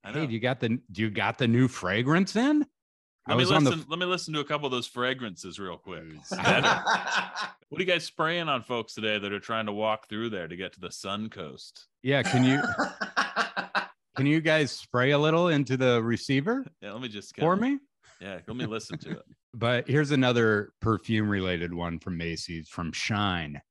[0.03, 0.19] I know.
[0.19, 2.67] Hey, do you got the do you got the new fragrance in?
[3.29, 3.79] I let me listen.
[3.79, 6.03] the let me listen to a couple of those fragrances real quick.
[7.71, 10.47] What are you guys spraying on folks today that are trying to walk through there
[10.47, 11.85] to get to the Sun Coast?
[12.01, 12.23] yeah.
[12.23, 12.61] Can you
[14.15, 17.73] can you guys spray a little into the receiver Yeah, let me just for kinda-
[17.73, 17.79] me?
[18.21, 19.23] Yeah, let me listen to it.
[19.53, 23.61] But here's another perfume related one from Macy's from Shine.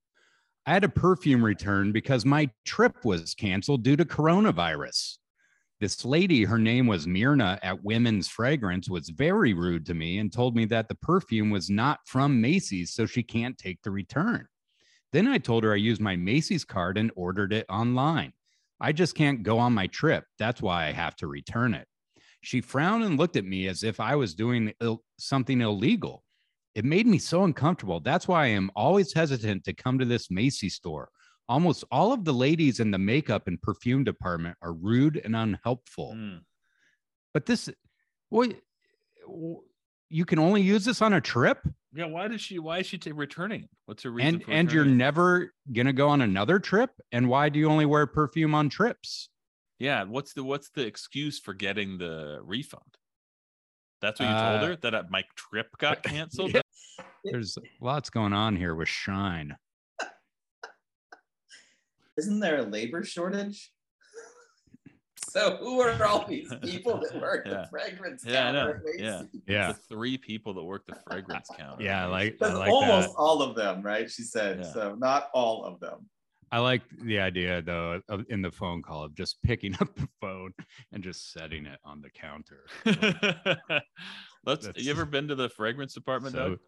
[0.64, 5.18] I had a perfume return because my trip was canceled due to coronavirus.
[5.80, 10.32] This lady, her name was Mirna at Women's Fragrance, was very rude to me and
[10.32, 14.48] told me that the perfume was not from Macy's, so she can't take the return.
[15.12, 18.32] Then I told her I used my Macy's card and ordered it online.
[18.80, 20.24] I just can't go on my trip.
[20.38, 21.86] That's why I have to return it.
[22.40, 26.24] She frowned and looked at me as if I was doing Ill- something illegal.
[26.74, 28.00] It made me so uncomfortable.
[28.00, 31.08] That's why I am always hesitant to come to this Macy's store.
[31.48, 36.14] Almost all of the ladies in the makeup and perfume department are rude and unhelpful.
[36.14, 36.40] Mm.
[37.32, 37.70] But this,
[38.28, 38.54] what,
[40.10, 41.58] you can only use this on a trip,
[41.94, 42.58] Yeah, why does she?
[42.58, 43.62] Why is she ta- returning?
[43.64, 43.70] it?
[43.86, 44.34] What's her reason?
[44.36, 46.90] and for and you're never gonna go on another trip.
[47.12, 49.28] And why do you only wear perfume on trips?
[49.78, 50.02] yeah.
[50.04, 52.82] What's the what's the excuse for getting the refund?
[54.00, 56.52] That's what you Uh, told her that uh, my trip got canceled.
[56.54, 56.60] Yeah.
[57.24, 59.56] There's lots going on here with Shine.
[62.18, 63.70] Isn't there a labor shortage?
[65.30, 67.62] So who are all these people that work Yeah.
[67.62, 69.22] the fragrance Yeah, counter at Yeah.
[69.46, 69.72] Yeah.
[69.72, 71.82] The three people that work the fragrance counter.
[71.84, 73.14] Yeah, I like I like almost that.
[73.18, 74.10] all of them, right?
[74.10, 74.60] She said.
[74.62, 74.72] Yeah.
[74.72, 76.08] So not all of them.
[76.50, 80.08] I like the idea though of in the phone call of just picking up the
[80.18, 80.54] phone
[80.92, 82.64] and just setting it on the counter.
[84.46, 84.64] Let's.
[84.66, 86.58] That's- You ever been to the fragrance department, Doug?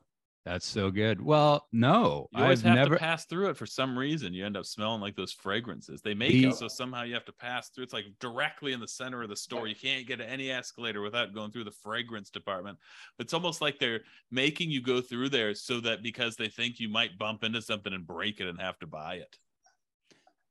[0.47, 1.21] So that's so good.
[1.21, 2.95] Well, no, You always I've have never.
[2.95, 4.33] to pass through it for some reason.
[4.33, 6.01] You end up smelling like those fragrances.
[6.01, 7.85] They make The- it so somehow you have to pass through.
[7.85, 9.67] It's like directly in the center of the store.
[9.67, 12.79] You can't get to any escalator without going through the fragrance department.
[13.19, 16.89] It's almost like they're making you go through there so that because they think you
[16.89, 19.37] might bump into something and break it and have to buy it.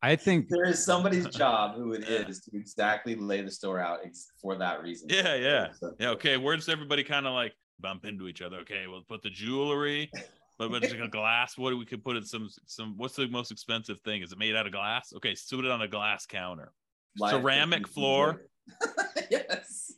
[0.03, 3.99] I think There is somebody's job who it is to exactly lay the store out
[4.05, 5.09] ex- for that reason.
[5.09, 5.71] Yeah, yeah.
[5.73, 6.09] So- Yeah.
[6.11, 6.37] Okay.
[6.37, 8.57] Where does everybody kind of like bump into each other?
[8.57, 8.85] Okay.
[8.87, 10.09] We'll put the jewelry.
[10.57, 11.57] But but it's like a glass.
[11.57, 12.95] What do we could put in some some?
[12.97, 14.21] What's the most expensive thing?
[14.21, 15.13] Is it made out of glass?
[15.15, 16.71] Okay, so put it on a glass counter.
[17.17, 18.41] Live Ceramic floor.
[19.31, 19.93] yes.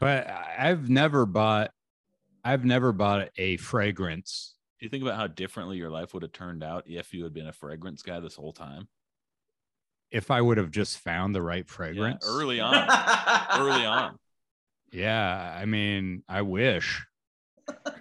[0.00, 1.70] but I've never bought
[2.44, 4.54] I've never bought a fragrance.
[4.78, 7.34] Do you think about how differently your life would have turned out if you had
[7.34, 8.88] been a fragrance guy this whole time?
[10.10, 12.74] If I would have just found the right Yeah, fragrance early on.
[13.58, 14.18] early on.
[14.92, 17.04] Yeah, I mean, I wish.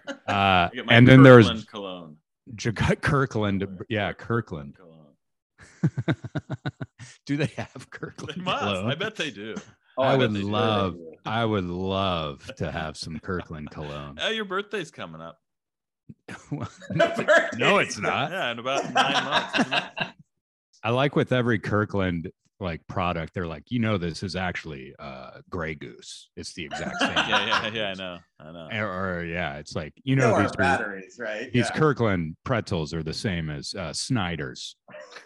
[0.28, 2.18] Uh, I get my and then there's Kirkland cologne.
[2.56, 3.68] J- Kirkland.
[3.90, 4.76] Yeah, Kirkland.
[4.76, 5.16] Cologne.
[7.26, 8.44] Do they have They Kirkland?
[8.44, 8.60] must.
[8.64, 8.92] cologne?
[8.92, 9.56] I bet they do.
[9.98, 10.50] Oh, I bet would they do.
[10.50, 14.18] love- I would love to have some Kirkland cologne.
[14.22, 15.40] Oh, your birthday's coming up.
[16.52, 18.32] no, it's not.
[18.32, 19.60] Yeah, in about nine months.
[19.60, 19.84] Isn't it?
[20.84, 25.42] I like with every Kirkland like product, they're like, you know, this is actually uh
[25.50, 26.30] Grey Goose.
[26.36, 27.12] It's the exact same.
[27.16, 27.90] Yeah, yeah, yeah.
[27.90, 28.18] I know.
[28.40, 28.68] I know.
[28.86, 31.52] Or, or, yeah, it's like you You know, know our these are, batteries, right?
[31.52, 31.78] these Yeah.
[31.80, 34.76] Kirkland pretzels are the same as uh, Snyder's.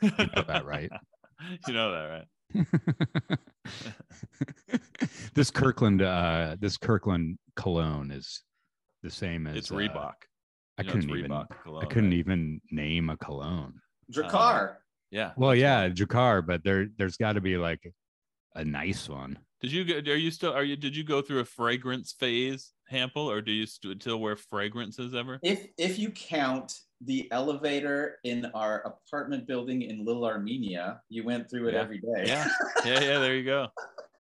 [0.02, 0.90] You know that, right?
[1.68, 2.26] you know that, right?
[5.36, 8.42] this Kirkland, uh, this Kirkland cologne is
[9.04, 10.14] the same as It's uh, Reebok.
[10.78, 11.32] I You know couldn't even.
[11.32, 11.46] Reebok
[11.82, 12.14] I couldn't right?
[12.20, 13.76] even name a cologne.
[14.12, 14.76] Drakkar.
[15.12, 15.32] Yeah.
[15.38, 15.96] Well, yeah, one.
[15.96, 17.92] Jakar, but there, there's got to be like
[18.56, 19.40] a nice one.
[19.62, 20.12] Did you go?
[20.12, 20.54] Are you still?
[20.54, 20.76] Are you?
[20.78, 25.14] Did you go through a fragrance phase, Hampel, or do you st- still wear fragrances
[25.14, 25.38] ever?
[25.44, 28.80] if if you count the elevator in our
[29.10, 31.82] apartment building in Little Armenia, you went through it Yeah.
[31.82, 32.24] every day.
[32.26, 32.48] Yeah.
[32.86, 33.20] Yeah, yeah.
[33.20, 33.68] There you go.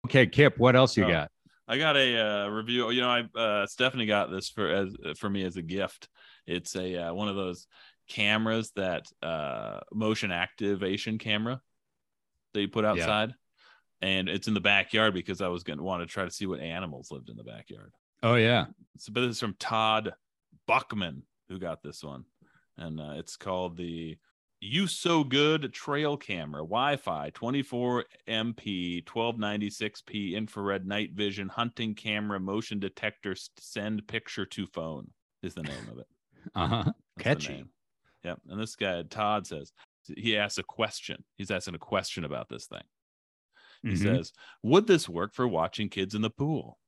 [0.07, 1.09] Okay, Kip, what else you Oh.
[1.11, 1.31] got?
[1.67, 2.91] I got a uh, review.
[2.93, 6.09] You know, I uh, Stephanie got this for as for me as a gift.
[6.47, 7.67] It's a uh, one of those
[8.09, 11.61] cameras that uh, motion activation camera
[12.53, 12.91] that you put Yeah.
[12.91, 13.35] outside,
[14.01, 16.47] and it's in the backyard because I was going to want to try to see
[16.47, 17.93] what animals lived in the backyard.
[18.23, 18.67] Oh yeah,
[18.99, 20.15] So, but this is from Todd
[20.67, 22.25] Buckman who got this one,
[22.77, 24.17] and uh, it's called the
[24.61, 32.79] You So Good Trail Camera Wi-Fi 24 MP 1296p infrared night vision hunting camera motion
[32.79, 35.09] detector send picture to phone
[35.43, 36.07] is the name of it.
[36.55, 36.93] uh huh.
[37.17, 37.65] That's Catchy.
[38.27, 38.41] Yep.
[38.49, 39.73] And this guy Todd says
[40.17, 41.23] he asks a question.
[41.39, 42.83] He's asking a question about this thing.
[43.83, 44.03] He Mhm.
[44.03, 44.33] says,
[44.65, 46.79] "Would this work for watching kids in the pool?"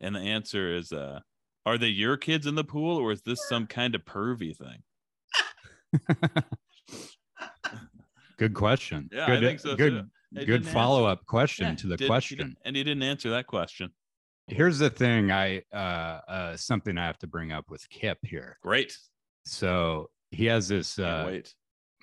[0.00, 1.20] And the answer is, uh,
[1.66, 4.84] "Are they your kids in the pool, or is this some kind of pervy thing?"
[8.38, 9.08] good question.
[9.12, 10.44] Yeah, I good, think so, good, too.
[10.46, 12.38] Good follow up question Yeah, to the did- question.
[12.38, 13.92] didn't- and he didn't answer that question.
[14.48, 15.30] Here's the thing.
[15.30, 18.58] I uh, uh, something I have to bring up with Kip here.
[18.62, 18.96] Great.
[19.44, 21.54] So he has this uh, wait.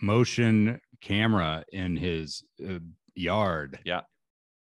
[0.02, 2.80] motion camera in his uh,
[3.16, 3.80] yard.
[3.84, 4.02] Yeah.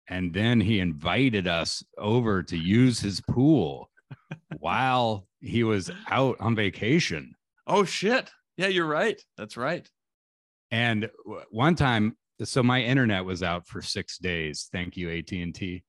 [0.10, 3.90] And then he invited us over to use his pool
[4.58, 7.34] while he was out on vacation.
[7.68, 8.30] Oh shit!
[8.58, 9.22] Yeah, you're right.
[9.38, 9.90] That's right.
[10.72, 14.68] And w- one time, so my internet was out for six days.
[14.72, 15.84] Thank you, AT and T.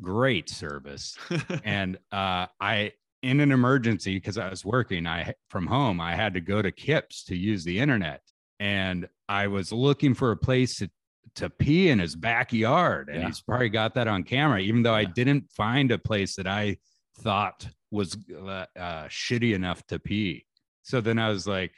[0.00, 1.16] Great service.
[1.64, 2.92] and uh, I,
[3.22, 6.70] in an emergency, because I was working, I from home, I had to go to
[6.70, 8.20] Kips to use the internet,
[8.60, 10.90] and I was looking for a place to
[11.34, 13.26] to pee in his backyard, and Yeah.
[13.26, 14.60] he's probably got that on camera.
[14.60, 16.78] Even though I didn't find a place that I
[17.18, 20.46] thought was uh, uh, shitty enough to pee,
[20.82, 21.72] so then I was like.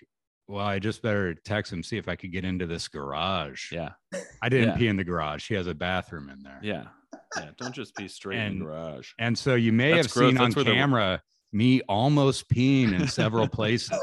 [0.50, 3.70] Well, I just better text him see if I could get into this garage.
[3.70, 3.90] yeah,
[4.40, 4.76] I didn't Yeah.
[4.78, 5.46] pee in the garage.
[5.46, 6.58] He has a bathroom in there.
[6.62, 6.84] yeah,
[7.36, 7.50] yeah.
[7.58, 9.10] Don't just be straight in And- the garage.
[9.18, 10.30] And so you may That's have gross.
[10.30, 11.22] seen on That's where the- camera
[11.52, 13.98] me almost peeing in several places,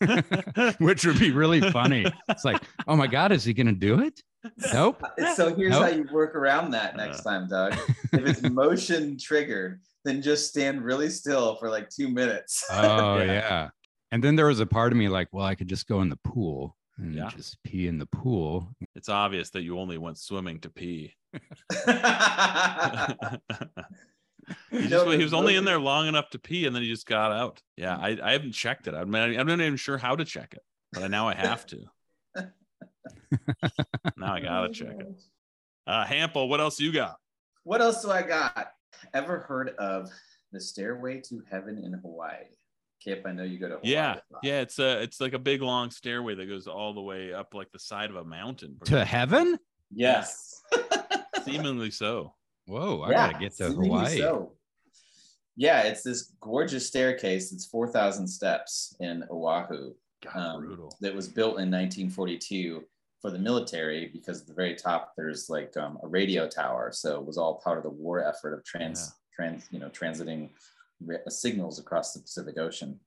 [0.78, 2.06] which would be really funny.
[2.28, 4.20] It's like, oh my God, is he going to do it?
[4.72, 5.02] Nope.
[5.34, 5.82] So here's Nope.
[5.82, 6.96] how you work around that uh.
[7.04, 7.72] next time, Doug.
[8.12, 12.64] If it's motion triggered, then just stand really still for like two minutes.
[12.70, 13.24] Oh, Yeah.
[13.24, 13.68] yeah.
[14.12, 16.08] And then there was a part of me like, well, I could just go in
[16.08, 16.76] the pool.
[16.98, 17.28] And Yeah.
[17.28, 18.74] just pee in the pool.
[18.94, 21.14] It's obvious that you only went swimming to pee.
[24.70, 26.88] he, just, know, he was only in there long enough to pee, and then he
[26.88, 27.60] just got out.
[27.76, 28.94] Yeah, I, I haven't checked it.
[28.94, 31.66] I mean, I'm not even sure how to check it, but I- now I have
[31.66, 31.84] to.
[34.16, 35.22] now I gotta check it.
[35.86, 37.16] Uh, Hampel, what else you got?
[37.64, 38.72] What else do I got?
[39.14, 40.10] Ever heard of
[40.52, 42.44] the Stairway to Heaven in Hawaii?
[43.00, 43.92] Kip, I know you go to Hawaii.
[43.92, 47.32] Yeah, yeah, it's a it's like a big long stairway that goes all the way
[47.32, 48.76] up like the side of a mountain.
[48.86, 49.58] To heaven?
[49.92, 50.62] Yes.
[51.44, 52.34] seemingly so.
[52.66, 54.18] Whoa, I Yeah, gotta get to Hawaii.
[54.18, 54.52] so.
[55.56, 57.52] Yeah, it's this gorgeous staircase.
[57.52, 59.94] It's 4,000 steps in Oahu.
[60.24, 60.96] God, um, brutal.
[61.00, 62.82] that was built in 1942
[63.22, 67.18] for the military because at the very top there's like um, a radio tower so
[67.20, 70.48] it was all part of the war effort of trans trans you know transiting ra-
[71.28, 72.98] signals across the pacific ocean.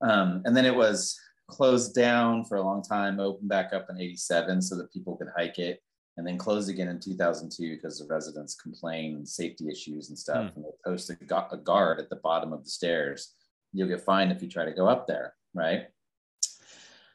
[0.00, 1.18] Um, and then it was
[1.48, 5.28] closed down for a long time opened back up in 87 so that people could
[5.36, 5.82] hike it
[6.16, 10.52] and then closed again in 2002 because the residents complained safety issues and stuff.
[10.54, 13.34] And they posted a guard at the bottom of the stairs.
[13.72, 15.86] You'll get fined if you try to go up there right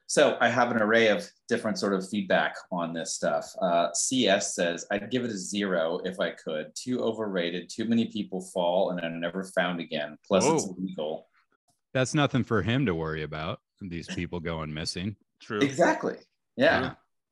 [0.07, 3.51] so I have an array of different sort of feedback on this stuff.
[3.59, 6.71] Uh, CS says I'd give it a zero if I could.
[6.75, 7.69] Too overrated.
[7.69, 10.17] Too many people fall and are never found again.
[10.25, 11.27] Plus, it's illegal.
[11.93, 13.61] That's nothing for him to worry about.
[13.81, 15.15] These people going missing.
[15.41, 15.59] True.
[15.59, 16.15] Exactly.
[16.55, 16.81] Yeah.
[16.81, 16.91] Yeah.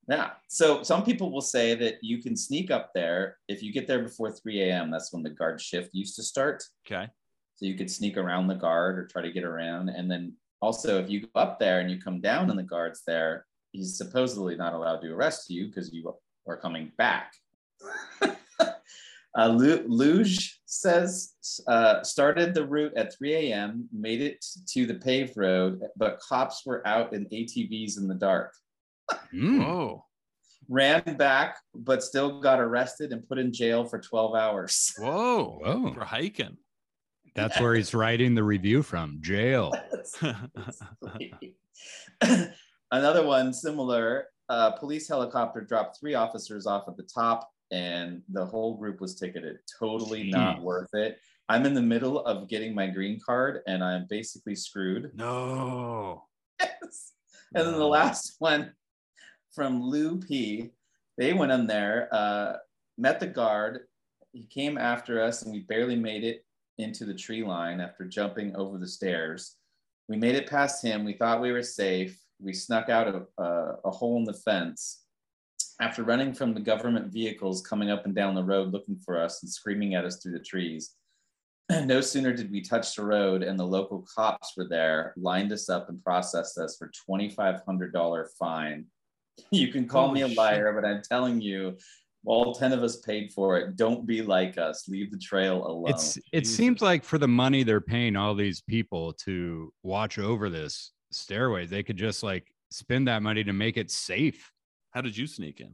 [0.10, 0.30] Yeah.
[0.50, 4.04] So some people will say that you can sneak up there if you get there
[4.04, 4.92] before 3 a.m.
[4.92, 6.64] That's when the guard shift used to start.
[6.86, 7.08] Okay.
[7.56, 9.90] So you could sneak around the guard or try to get around.
[9.90, 10.34] And then
[10.64, 13.98] also, if you go up there and you come down and the guard's there, he's
[13.98, 16.16] supposedly not allowed to arrest you because you
[16.48, 17.34] are coming back.
[18.22, 21.34] uh, Luge says
[21.68, 26.66] uh, started the route at 3 a.m., made it to the paved road, but cops
[26.66, 28.54] were out in ATVs in the dark.
[29.34, 29.66] Mm.
[29.66, 30.06] Whoa.
[30.70, 34.94] Ran back, but still got arrested and put in jail for 12 hours.
[34.98, 35.60] Whoa.
[35.62, 35.94] Whoa.
[35.94, 36.56] For hiking.
[37.36, 39.74] That's where he's writing the review from jail.
[42.92, 44.28] Another one similar.
[44.50, 49.16] Uh, police helicopter dropped three officers off at the top, and the whole group was
[49.16, 49.58] ticketed.
[49.80, 51.18] Totally not worth it.
[51.50, 55.12] I'm in the middle of getting my green card, and I'm basically screwed.
[55.16, 56.26] no.
[56.62, 57.14] Yes.
[57.56, 58.72] And then the last one
[59.54, 60.72] from Lou P.
[61.18, 62.54] They went in there, uh,
[62.98, 63.82] met the guard.
[64.32, 66.46] He came after us, and we barely made it
[66.78, 69.56] into the tree line after jumping over the stairs.
[70.10, 71.04] We made it past him.
[71.04, 72.20] We thought we were safe.
[72.40, 75.04] We snuck out of uh, a hole in the fence.
[75.80, 79.42] After running from the government vehicles coming up and down the road looking for us
[79.44, 80.96] and screaming at us through the trees,
[81.86, 85.70] no sooner did we touch the road and the local cops were there, lined us
[85.70, 88.86] up and processed us for $2,500 fine.
[89.50, 91.76] You can call me a liar, but I'm telling you,
[92.26, 93.76] all 10 of us paid for it.
[93.76, 94.88] Don't be like us.
[94.88, 95.90] Leave the trail alone.
[95.90, 96.56] It's it Jesus.
[96.56, 101.66] seems like for the money they're paying all these people to watch over this stairway,
[101.66, 104.52] they could just like spend that money to make it safe.
[104.92, 105.74] How did you sneak in?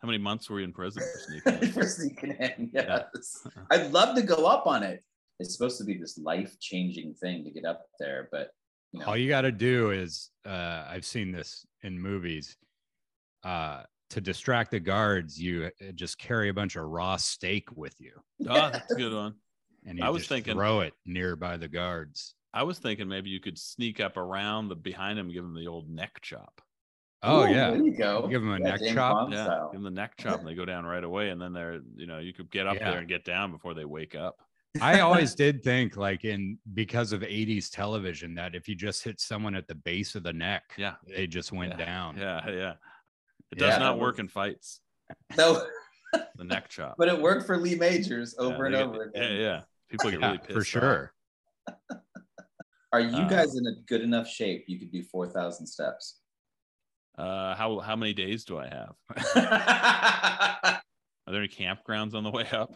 [0.00, 1.72] How many months were you in prison for sneaking in?
[1.72, 2.70] for sneaking in.
[2.72, 3.02] Yeah.
[3.70, 5.02] I'd love to go up on it.
[5.38, 8.50] It's supposed to be this life changing thing to get up there, but
[8.92, 12.56] you know, All you got to do is uh, I've seen this in movies.
[13.44, 17.94] Uh, to distract the guards, you uh, just carry a bunch of raw steak with
[18.00, 18.12] you,
[18.48, 19.34] Oh, that's a good one.
[19.86, 22.34] and you I was just thinking- throw it nearby the guards.
[22.52, 25.68] I was thinking maybe you could sneak up around the behind him, give him the
[25.68, 26.60] old neck chop.
[27.22, 28.26] Oh Ooh, yeah, there you go.
[28.26, 29.30] Give 'em a Yeah, neck James chop?
[29.30, 29.68] Yeah, style.
[29.72, 31.28] give them the neck chop, and they go down right away.
[31.28, 32.90] And then they're, you know, you could get up Yeah.
[32.90, 34.36] there and get down before they wake up.
[34.80, 39.20] I always did think like in because of 80s television that if you just hit
[39.20, 40.94] someone at the base of the neck, Yeah.
[41.06, 42.16] they just went Yeah, down.
[42.16, 42.72] Yeah, yeah.
[43.52, 44.80] It does that not work in fights.
[45.36, 45.66] No,
[46.36, 46.94] The neck chop.
[46.98, 49.32] but it worked for Lee Majors Yeah, over and they over get- again.
[49.32, 49.60] Yeah, yeah.
[49.88, 50.66] People get Yeah, really pissed for off.
[50.66, 51.12] sure.
[52.92, 56.18] Are you Uh, guys in a good enough shape you could do 4,000 steps?
[57.18, 58.94] Uh, how how many days do I have?
[61.26, 62.72] Are there any campgrounds on the way up?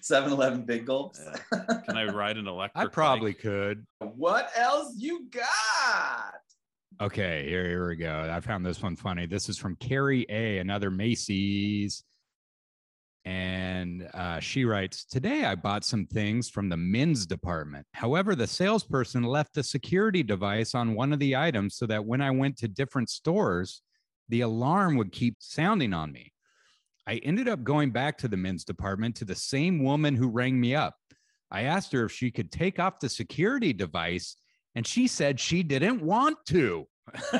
[0.00, 1.20] 7 Eleven Big Gulps.
[1.52, 1.64] Yeah.
[1.86, 2.86] Can I ride an electric?
[2.86, 3.40] I probably bike?
[3.42, 3.86] could.
[3.98, 6.40] What else you got?
[7.00, 8.30] Okay, here, here we go.
[8.30, 9.24] I found this one funny.
[9.24, 12.04] This is from Carrie A, another Macy's.
[13.24, 17.86] And uh, she writes Today I bought some things from the men's department.
[17.94, 22.20] However, the salesperson left a security device on one of the items so that when
[22.20, 23.80] I went to different stores,
[24.28, 26.34] the alarm would keep sounding on me.
[27.06, 30.60] I ended up going back to the men's department to the same woman who rang
[30.60, 30.96] me up.
[31.50, 34.36] I asked her if she could take off the security device,
[34.74, 36.86] and she said she didn't want to.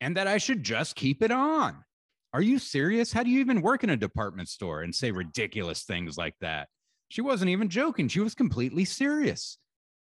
[0.00, 1.84] and that I should just keep it on.
[2.32, 3.12] Are you serious?
[3.12, 6.68] How do you even work in a department store and say ridiculous things like that?
[7.08, 8.08] She wasn't even joking.
[8.08, 9.58] She was completely serious.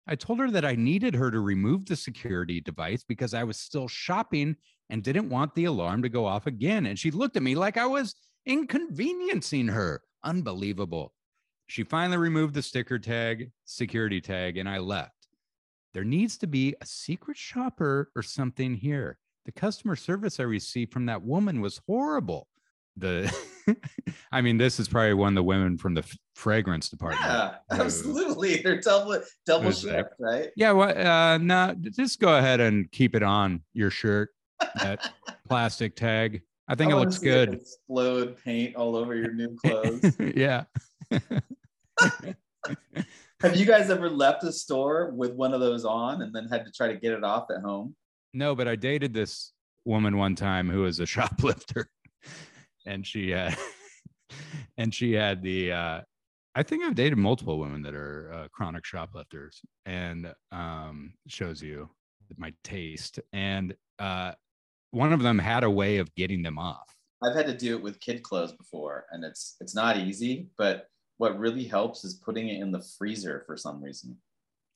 [0.07, 3.57] I told her that I needed her to remove the security device because I was
[3.57, 4.55] still shopping
[4.89, 6.86] and didn't want the alarm to go off again.
[6.86, 8.15] And she looked at me like I was
[8.45, 10.01] inconveniencing her.
[10.24, 11.13] Unbelievable.
[11.68, 15.16] She finally removed the sticker tag, security tag, and I left.
[15.98, 19.18] There needs to be a secret shopper or something here.
[19.48, 22.48] The customer service I received from that woman was horrible.
[22.98, 23.36] The,
[24.32, 27.26] I mean, this is probably one of the women from the f- fragrance department.
[27.26, 28.58] yeah, absolutely.
[28.64, 30.50] They're double double shift, right?
[30.56, 30.95] Yeah, what?
[30.95, 34.30] Uh, no, just go ahead and keep it on your shirt.
[34.84, 35.14] That
[35.48, 36.43] plastic tag.
[36.68, 37.56] I think I it looks good.
[37.56, 40.16] Explode paint all over your new clothes.
[40.20, 40.66] yeah.
[43.42, 46.66] Have you guys ever left a store with one of those on and then had
[46.66, 47.96] to try to get it off at home?
[48.34, 49.54] No, but I dated this
[49.86, 51.88] woman one time who was a shoplifter,
[52.88, 53.52] and she uh,
[54.78, 55.72] and she had the.
[55.72, 56.02] Uh,
[56.56, 61.92] I think I've dated multiple women that are uh, chronic shoplifters, and um, shows you
[62.38, 63.20] my taste.
[63.34, 64.32] And uh,
[64.90, 66.92] one of them had a way of getting them off.
[67.24, 70.50] I've had to do it with kid clothes before, and it's it's not easy.
[70.58, 74.18] But what really helps is putting it in the freezer for some reason.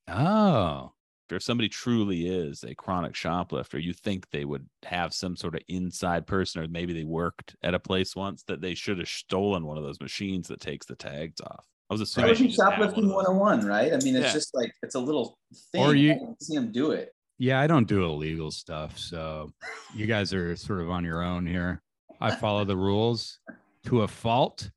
[0.07, 0.91] Oh,
[1.29, 5.61] if somebody truly is a chronic shoplifter, you think they would have some sort of
[5.69, 9.65] inside person, or maybe they worked at a place once that they should have stolen
[9.65, 11.65] one of those machines that takes the tags off.
[11.89, 13.93] I was So assuming it she was just had one shoplifting 101, right?
[13.93, 14.33] I mean, it's Yeah.
[14.33, 15.37] just like it's a little
[15.71, 15.83] thing.
[15.85, 17.13] Or you- I don't see them do it.
[17.37, 17.61] yeah.
[17.61, 19.51] I don't do illegal stuff, so
[19.95, 21.81] you guys are sort of on your own here.
[22.19, 23.39] I follow the rules
[23.85, 24.69] to a fault.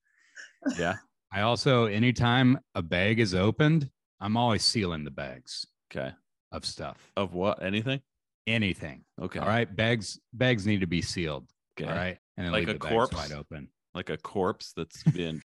[0.79, 0.95] Yeah.
[1.35, 6.13] I also, anytime a bag is opened, I'm always sealing the bags Okay.
[6.53, 7.11] of stuff.
[7.17, 7.61] Of what?
[7.61, 8.01] Anything?
[8.47, 9.05] Anything.
[9.21, 9.41] Okay.
[9.41, 9.75] All right.
[9.75, 11.49] Bags bags need to be sealed.
[11.77, 11.91] Okay.
[11.91, 12.17] All right.
[12.37, 13.15] And then Like leave a the bags corpse?
[13.17, 13.69] wide open.
[13.95, 15.43] Like a corpse that's been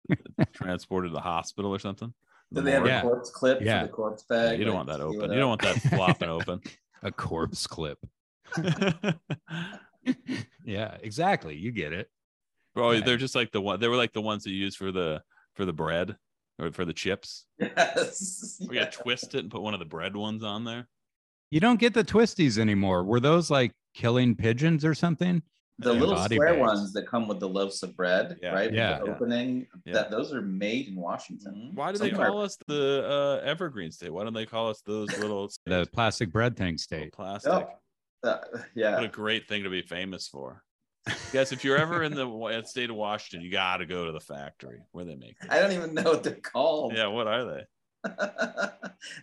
[0.52, 2.12] transported to the hospital or something.
[2.52, 2.90] Do they have morgue?
[2.90, 2.98] Yeah.
[3.00, 3.80] a corpse clip Yeah.
[3.82, 4.58] for the corpse Yeah, bag?
[4.58, 5.30] you don't want that open.
[5.32, 6.60] You don't want that flopping open.
[7.02, 7.98] A corpse clip.
[10.64, 11.56] yeah, exactly.
[11.56, 12.08] You get it.
[12.74, 13.00] Bro, Yeah.
[13.04, 13.78] they're just like the one.
[13.80, 15.22] They were like the ones that you use for the
[15.56, 16.16] for the bread
[16.58, 17.46] or for the chips.
[17.58, 18.58] Yes.
[18.68, 20.86] We got to twist it and put one of the bread ones on there.
[21.50, 23.04] You don't get the twisties anymore.
[23.04, 25.42] Were those like killing pigeons or something?
[25.78, 26.60] The Yeah, little square bags.
[26.60, 28.52] ones that come with the loaves of bread, Yeah.
[28.54, 28.72] right?
[28.72, 28.98] Yeah.
[28.98, 29.12] the Yeah.
[29.12, 29.66] opening.
[29.84, 29.92] Yeah.
[29.94, 31.72] That those are made in Washington.
[31.74, 32.28] Why do they Somewhere.
[32.28, 34.10] call us the uh, Evergreen State?
[34.12, 37.12] Why don't they call us those little The plastic bread thing little state.
[37.12, 37.52] plastic?
[37.52, 37.80] Yep.
[38.24, 38.38] Uh,
[38.74, 38.94] yeah.
[38.96, 40.62] What a great thing to be famous for.
[41.32, 44.20] Guys, if you're ever in the state of Washington, you got to go to the
[44.20, 45.38] factory where they make.
[45.38, 45.48] Them.
[45.50, 46.94] I don't even know what they're called.
[46.96, 47.62] Yeah, what are they?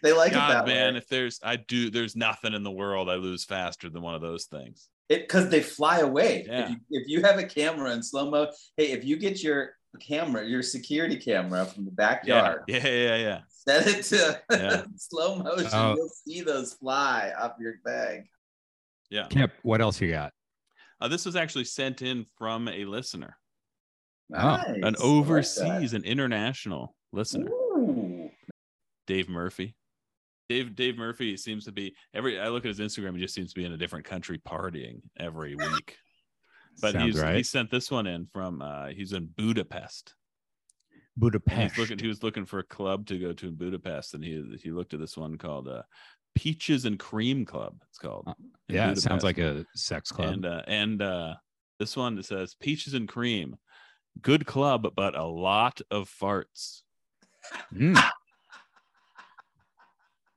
[0.01, 0.97] they like it God, that man, way.
[0.97, 4.21] if there's, I do, there's nothing in the world I lose faster than one of
[4.21, 4.89] those things.
[5.09, 6.45] It because they fly away.
[6.47, 6.63] Yeah.
[6.63, 9.71] If, you, if you have a camera in slow mo, hey, if you get your
[9.99, 13.39] camera, your security camera from the backyard, yeah, yeah, yeah.
[13.49, 14.84] set it to Yeah.
[14.97, 15.95] slow motion, Oh.
[15.95, 18.23] you'll see those fly off your bag.
[19.09, 19.27] yeah.
[19.29, 20.34] Kip, what else you got?
[21.03, 23.35] Uh, this was actually sent in from a listener,
[24.33, 24.65] Oh, Nice.
[24.65, 25.01] I an like that.
[25.03, 28.29] overseas and international listener, Ooh.
[29.05, 29.75] Dave Murphy.
[30.47, 32.39] Dave Dave Murphy seems to be every.
[32.39, 35.01] I look at his Instagram; he just seems to be in a different country partying
[35.19, 35.97] every week.
[36.81, 37.35] But Sounds he's right.
[37.35, 38.61] he sent this one in from.
[38.61, 40.15] uh He's in Budapest.
[40.93, 41.75] And Budapest.
[41.75, 41.99] He's looking.
[41.99, 44.93] He was looking for a club to go to in Budapest, and he he looked
[44.93, 45.83] at this one called uh,
[46.36, 47.75] Peaches and Cream Club.
[47.89, 48.23] It's called.
[48.27, 48.34] Uh,
[48.67, 50.29] yeah, it sounds like a sex club.
[50.34, 51.36] And uh, and uh,
[51.79, 53.55] this one that says Peaches and Cream,
[54.21, 56.81] good club, but a lot of farts.
[57.73, 58.01] Mm.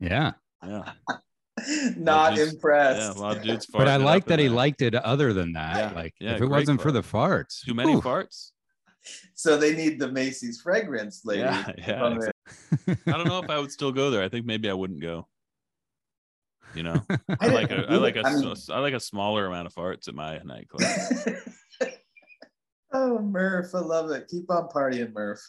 [0.01, 0.33] Yeah.
[0.67, 0.93] Yeah,
[1.97, 3.17] Not dudes- impressed.
[3.17, 3.21] yeah.
[3.21, 3.67] A lot of dudes.
[3.73, 4.57] But I like that he there.
[4.57, 5.77] liked it other than that.
[5.77, 7.65] Yeah, Like yeah, if it wasn't for the farts.
[7.65, 8.01] too many whew.
[8.01, 8.51] farts.
[9.35, 11.43] So they need the Macy's fragrance lady.
[11.43, 12.15] Yeah, yeah.
[12.15, 12.97] exactly.
[13.07, 14.23] I don't know if I would still go there.
[14.25, 15.29] I think maybe I wouldn't go.
[16.75, 19.47] You know, I I like a like a I mean- s- I like a smaller
[19.47, 20.83] amount of farts at my nightclub.
[22.93, 24.29] oh, Murph, I love it.
[24.29, 25.41] Keep on partying, Murph.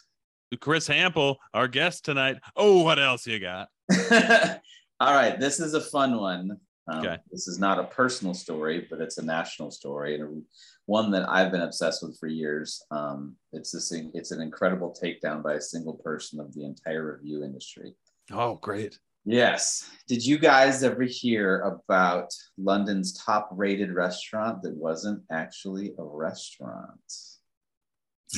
[0.60, 2.36] Chris Hampel, our guest tonight.
[2.56, 3.68] Oh, what else you got?
[5.00, 6.50] All right, this is a fun one.
[6.90, 7.18] Um, Okay.
[7.30, 10.42] This is not a personal story, but it's a national story and
[10.86, 12.82] one that I've been obsessed with for years.
[12.90, 13.92] Um, it's this.
[14.14, 17.94] It's an incredible takedown by a single person of the entire review industry.
[18.32, 18.98] Oh, great.
[19.28, 19.90] Yes.
[20.06, 26.98] Did you guys ever hear about London's top-rated restaurant that wasn't actually a restaurant?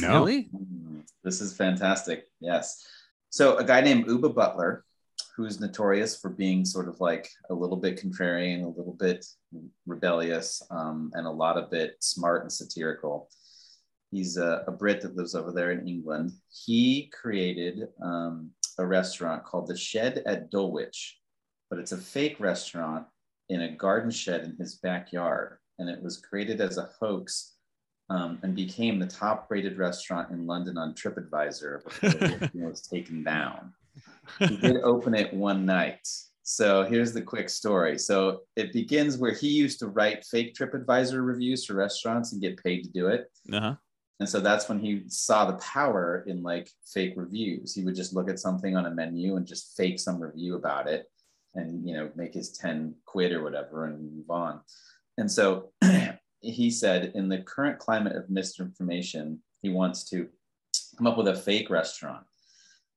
[0.00, 0.24] No.
[0.24, 2.26] Mm, This is fantastic.
[2.40, 2.84] Yes.
[3.30, 4.84] So a guy named Oobah Butler,
[5.36, 9.24] who's notorious for being sort of like a little bit contrarian, a little bit
[9.86, 13.28] rebellious, um, and a lot of bit smart and satirical.
[14.10, 16.32] He's a, a, Brit that lives over there in England.
[16.66, 21.18] He created um, a restaurant called the Shed at Dulwich,
[21.68, 23.06] but it's a fake restaurant
[23.48, 25.58] in a garden shed in his backyard.
[25.78, 27.54] And it was created as a hoax
[28.10, 33.22] um, and became the top rated restaurant in London on TripAdvisor before it was taken
[33.22, 33.72] down.
[34.38, 36.06] He did open it one night.
[36.42, 37.98] So here's the quick story.
[37.98, 42.62] So it begins where he used to write fake TripAdvisor reviews for restaurants and get
[42.62, 43.30] paid to do it.
[43.52, 43.74] Uh-huh.
[44.20, 47.74] And so that's when he saw the power in like fake reviews.
[47.74, 50.86] He would just look at something on a menu and just fake some review about
[50.86, 51.10] it
[51.54, 54.60] and, you know, make his 10 quid or whatever and move on.
[55.16, 55.72] And so
[56.40, 60.28] he said, in the current climate of misinformation, he wants to
[60.98, 62.24] come up with a fake restaurant.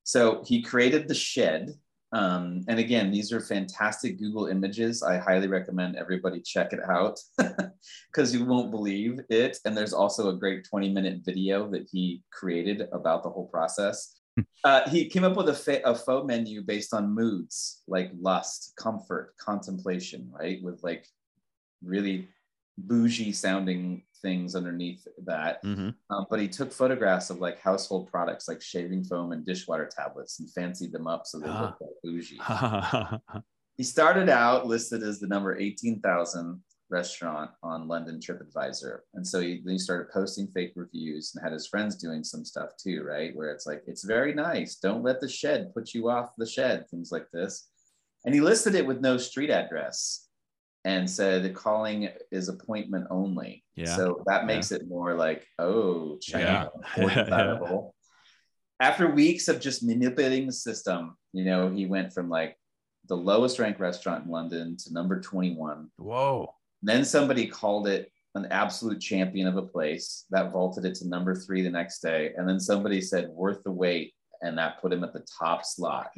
[0.03, 1.74] So he created the shed.
[2.14, 5.01] Um, and again, these are fantastic Google images.
[5.01, 7.20] I highly recommend everybody check it out
[8.11, 9.57] because you won't believe it.
[9.66, 14.20] And there's also a great 20 minute video that he created about the whole process.
[14.64, 18.74] Uh, he came up with a, fa- a faux menu based on moods like lust,
[18.78, 20.61] comfort, contemplation, right?
[20.64, 21.07] With like
[21.84, 22.28] really
[22.78, 25.63] bougie sounding things underneath that.
[25.63, 25.89] Mm-hmm.
[26.09, 30.39] Um, but he took photographs of like household products like shaving foam and dishwater tablets
[30.39, 31.61] and fancied them up so they Ah.
[31.61, 32.39] looked like bougie.
[33.78, 38.99] he started out listed as the number 18,000 restaurant on London TripAdvisor.
[39.15, 42.45] And so he, then he started posting fake reviews and had his friends doing some
[42.45, 43.36] stuff too, right?
[43.36, 44.76] Where it's like, it's very nice.
[44.76, 47.67] Don't let the shed put you off the shed, things like this.
[48.26, 50.28] And he listed it with no street address
[50.86, 53.63] and said calling is appointment only.
[53.75, 53.95] Yeah.
[53.95, 57.77] So that makes it more like, oh, China, Yeah.
[58.79, 62.57] After weeks of just manipulating the system, you know, he went from like
[63.07, 65.89] the lowest ranked restaurant in London to number 21.
[65.97, 66.53] Whoa.
[66.81, 71.36] Then somebody called it an absolute champion of a place that vaulted it to number
[71.36, 72.34] three the next day.
[72.36, 76.11] And then somebody said worth the wait, and that put him at the top slot.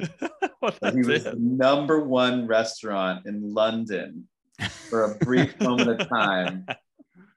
[0.80, 1.40] But he was the it?
[1.40, 4.26] number one restaurant in London
[4.88, 6.66] for a brief moment of time.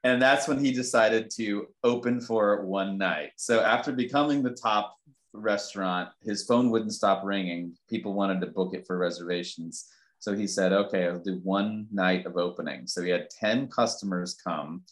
[0.02, 3.32] And that's when he decided to open for one night.
[3.36, 4.96] So after becoming the top
[5.32, 7.76] restaurant, his phone wouldn't stop ringing.
[7.88, 9.88] People wanted to book it for reservations.
[10.18, 12.86] So he said, okay, I'll do one night of opening.
[12.86, 14.82] So he had 10 customers come,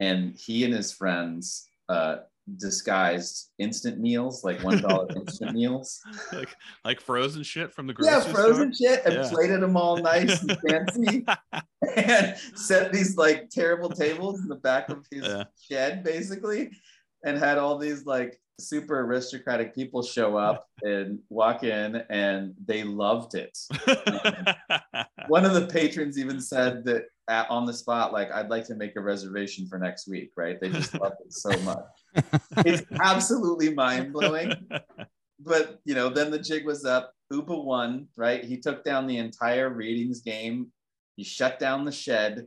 [0.00, 2.18] and he and his friends uh,
[2.58, 6.00] disguised instant meals, like $1 instant meals.
[6.32, 9.28] like like frozen shit from the grocery Yeah, frozen shit and Yeah.
[9.30, 11.24] plated them all nice and fancy
[11.96, 15.44] and set these like terrible tables in the back of his Yeah.
[15.60, 16.70] shed basically
[17.24, 22.84] and had all these like super aristocratic people show up and walk in and they
[22.84, 23.56] loved it.
[25.28, 28.74] One of the patrons even said that at, on the spot, like, I'd like to
[28.74, 30.60] make a reservation for next week, right?
[30.60, 31.84] They just love it so much.
[32.66, 34.52] It's absolutely mind blowing
[35.42, 37.12] but you know, then the jig was up.
[37.32, 38.44] Oobah won, right?
[38.44, 40.72] He took down the entire ratings game.
[41.16, 42.46] He shut down the shed.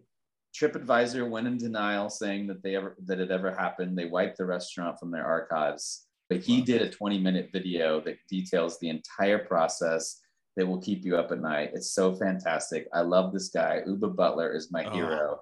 [0.55, 3.97] TripAdvisor went in denial, saying that they ever that it ever happened.
[3.97, 6.05] They wiped the restaurant from their archives.
[6.29, 10.21] But he did a 20 minute video that details the entire process
[10.55, 11.71] that will keep you up at night.
[11.73, 12.87] It's so fantastic.
[12.93, 13.81] I love this guy.
[13.87, 14.91] Oobah Butler is my Oh.
[14.91, 15.39] hero.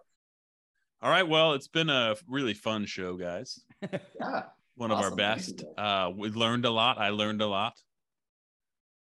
[1.02, 1.28] All right.
[1.28, 3.60] Well, it's been a really fun show, guys.
[4.20, 4.44] Yeah.
[4.76, 5.64] One of our best.
[5.78, 6.98] Uh, we learned a lot.
[6.98, 7.78] I learned a lot.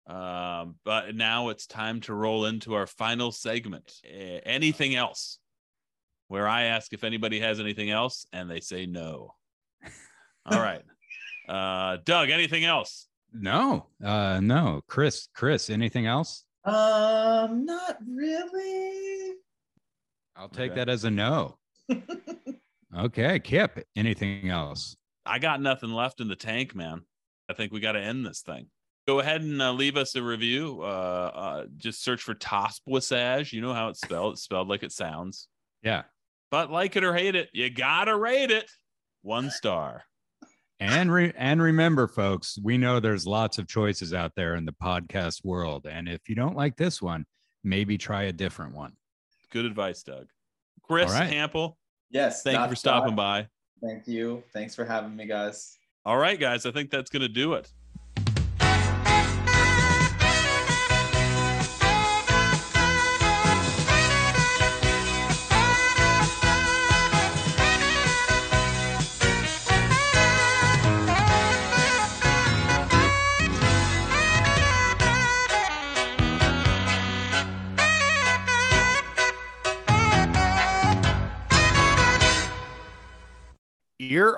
[0.08, 3.94] Um, but now it's time to roll into our final segment.
[4.06, 5.40] Anything else?
[6.30, 9.36] Where I ask if anybody has anything else, and they say no.
[10.46, 10.82] All right.
[11.48, 13.07] Uh, Doug, anything else?
[13.40, 14.82] No, uh, no.
[14.88, 16.46] Chris, Chris, anything else?
[16.66, 19.34] Um, not really.
[20.36, 20.80] I'll take Okay.
[20.80, 21.58] that as a no.
[22.98, 24.96] okay, Kip, anything else?
[25.26, 27.02] I got nothing left in the tank, man.
[27.50, 28.68] I think we got to end this thing.
[29.08, 30.82] Go ahead and uh, leave us a review.
[30.82, 30.86] Uh,
[31.34, 33.54] uh, just search for Tospuisage.
[33.54, 34.34] You know how it's spelled.
[34.34, 35.48] It's spelled like it sounds.
[35.82, 36.04] Yeah.
[36.52, 38.70] But like it or hate it, you gotta rate it.
[39.22, 40.04] One star.
[40.80, 44.74] And re- and remember, folks, we know there's lots of choices out there in the
[44.74, 45.88] podcast world.
[45.90, 47.26] And if you don't like this one,
[47.64, 48.94] maybe try a different one.
[49.52, 50.28] Good advice, Doug.
[50.84, 51.32] Chris All right.
[51.32, 51.74] Hampel,
[52.12, 52.44] Yes.
[52.44, 53.16] thank you for stopping Scott.
[53.18, 53.48] by.
[53.82, 54.44] Thank you.
[54.54, 55.78] Thanks for having me, guys.
[56.06, 57.72] All right, guys, I think that's gonna do it.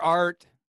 [0.01, 0.47] Art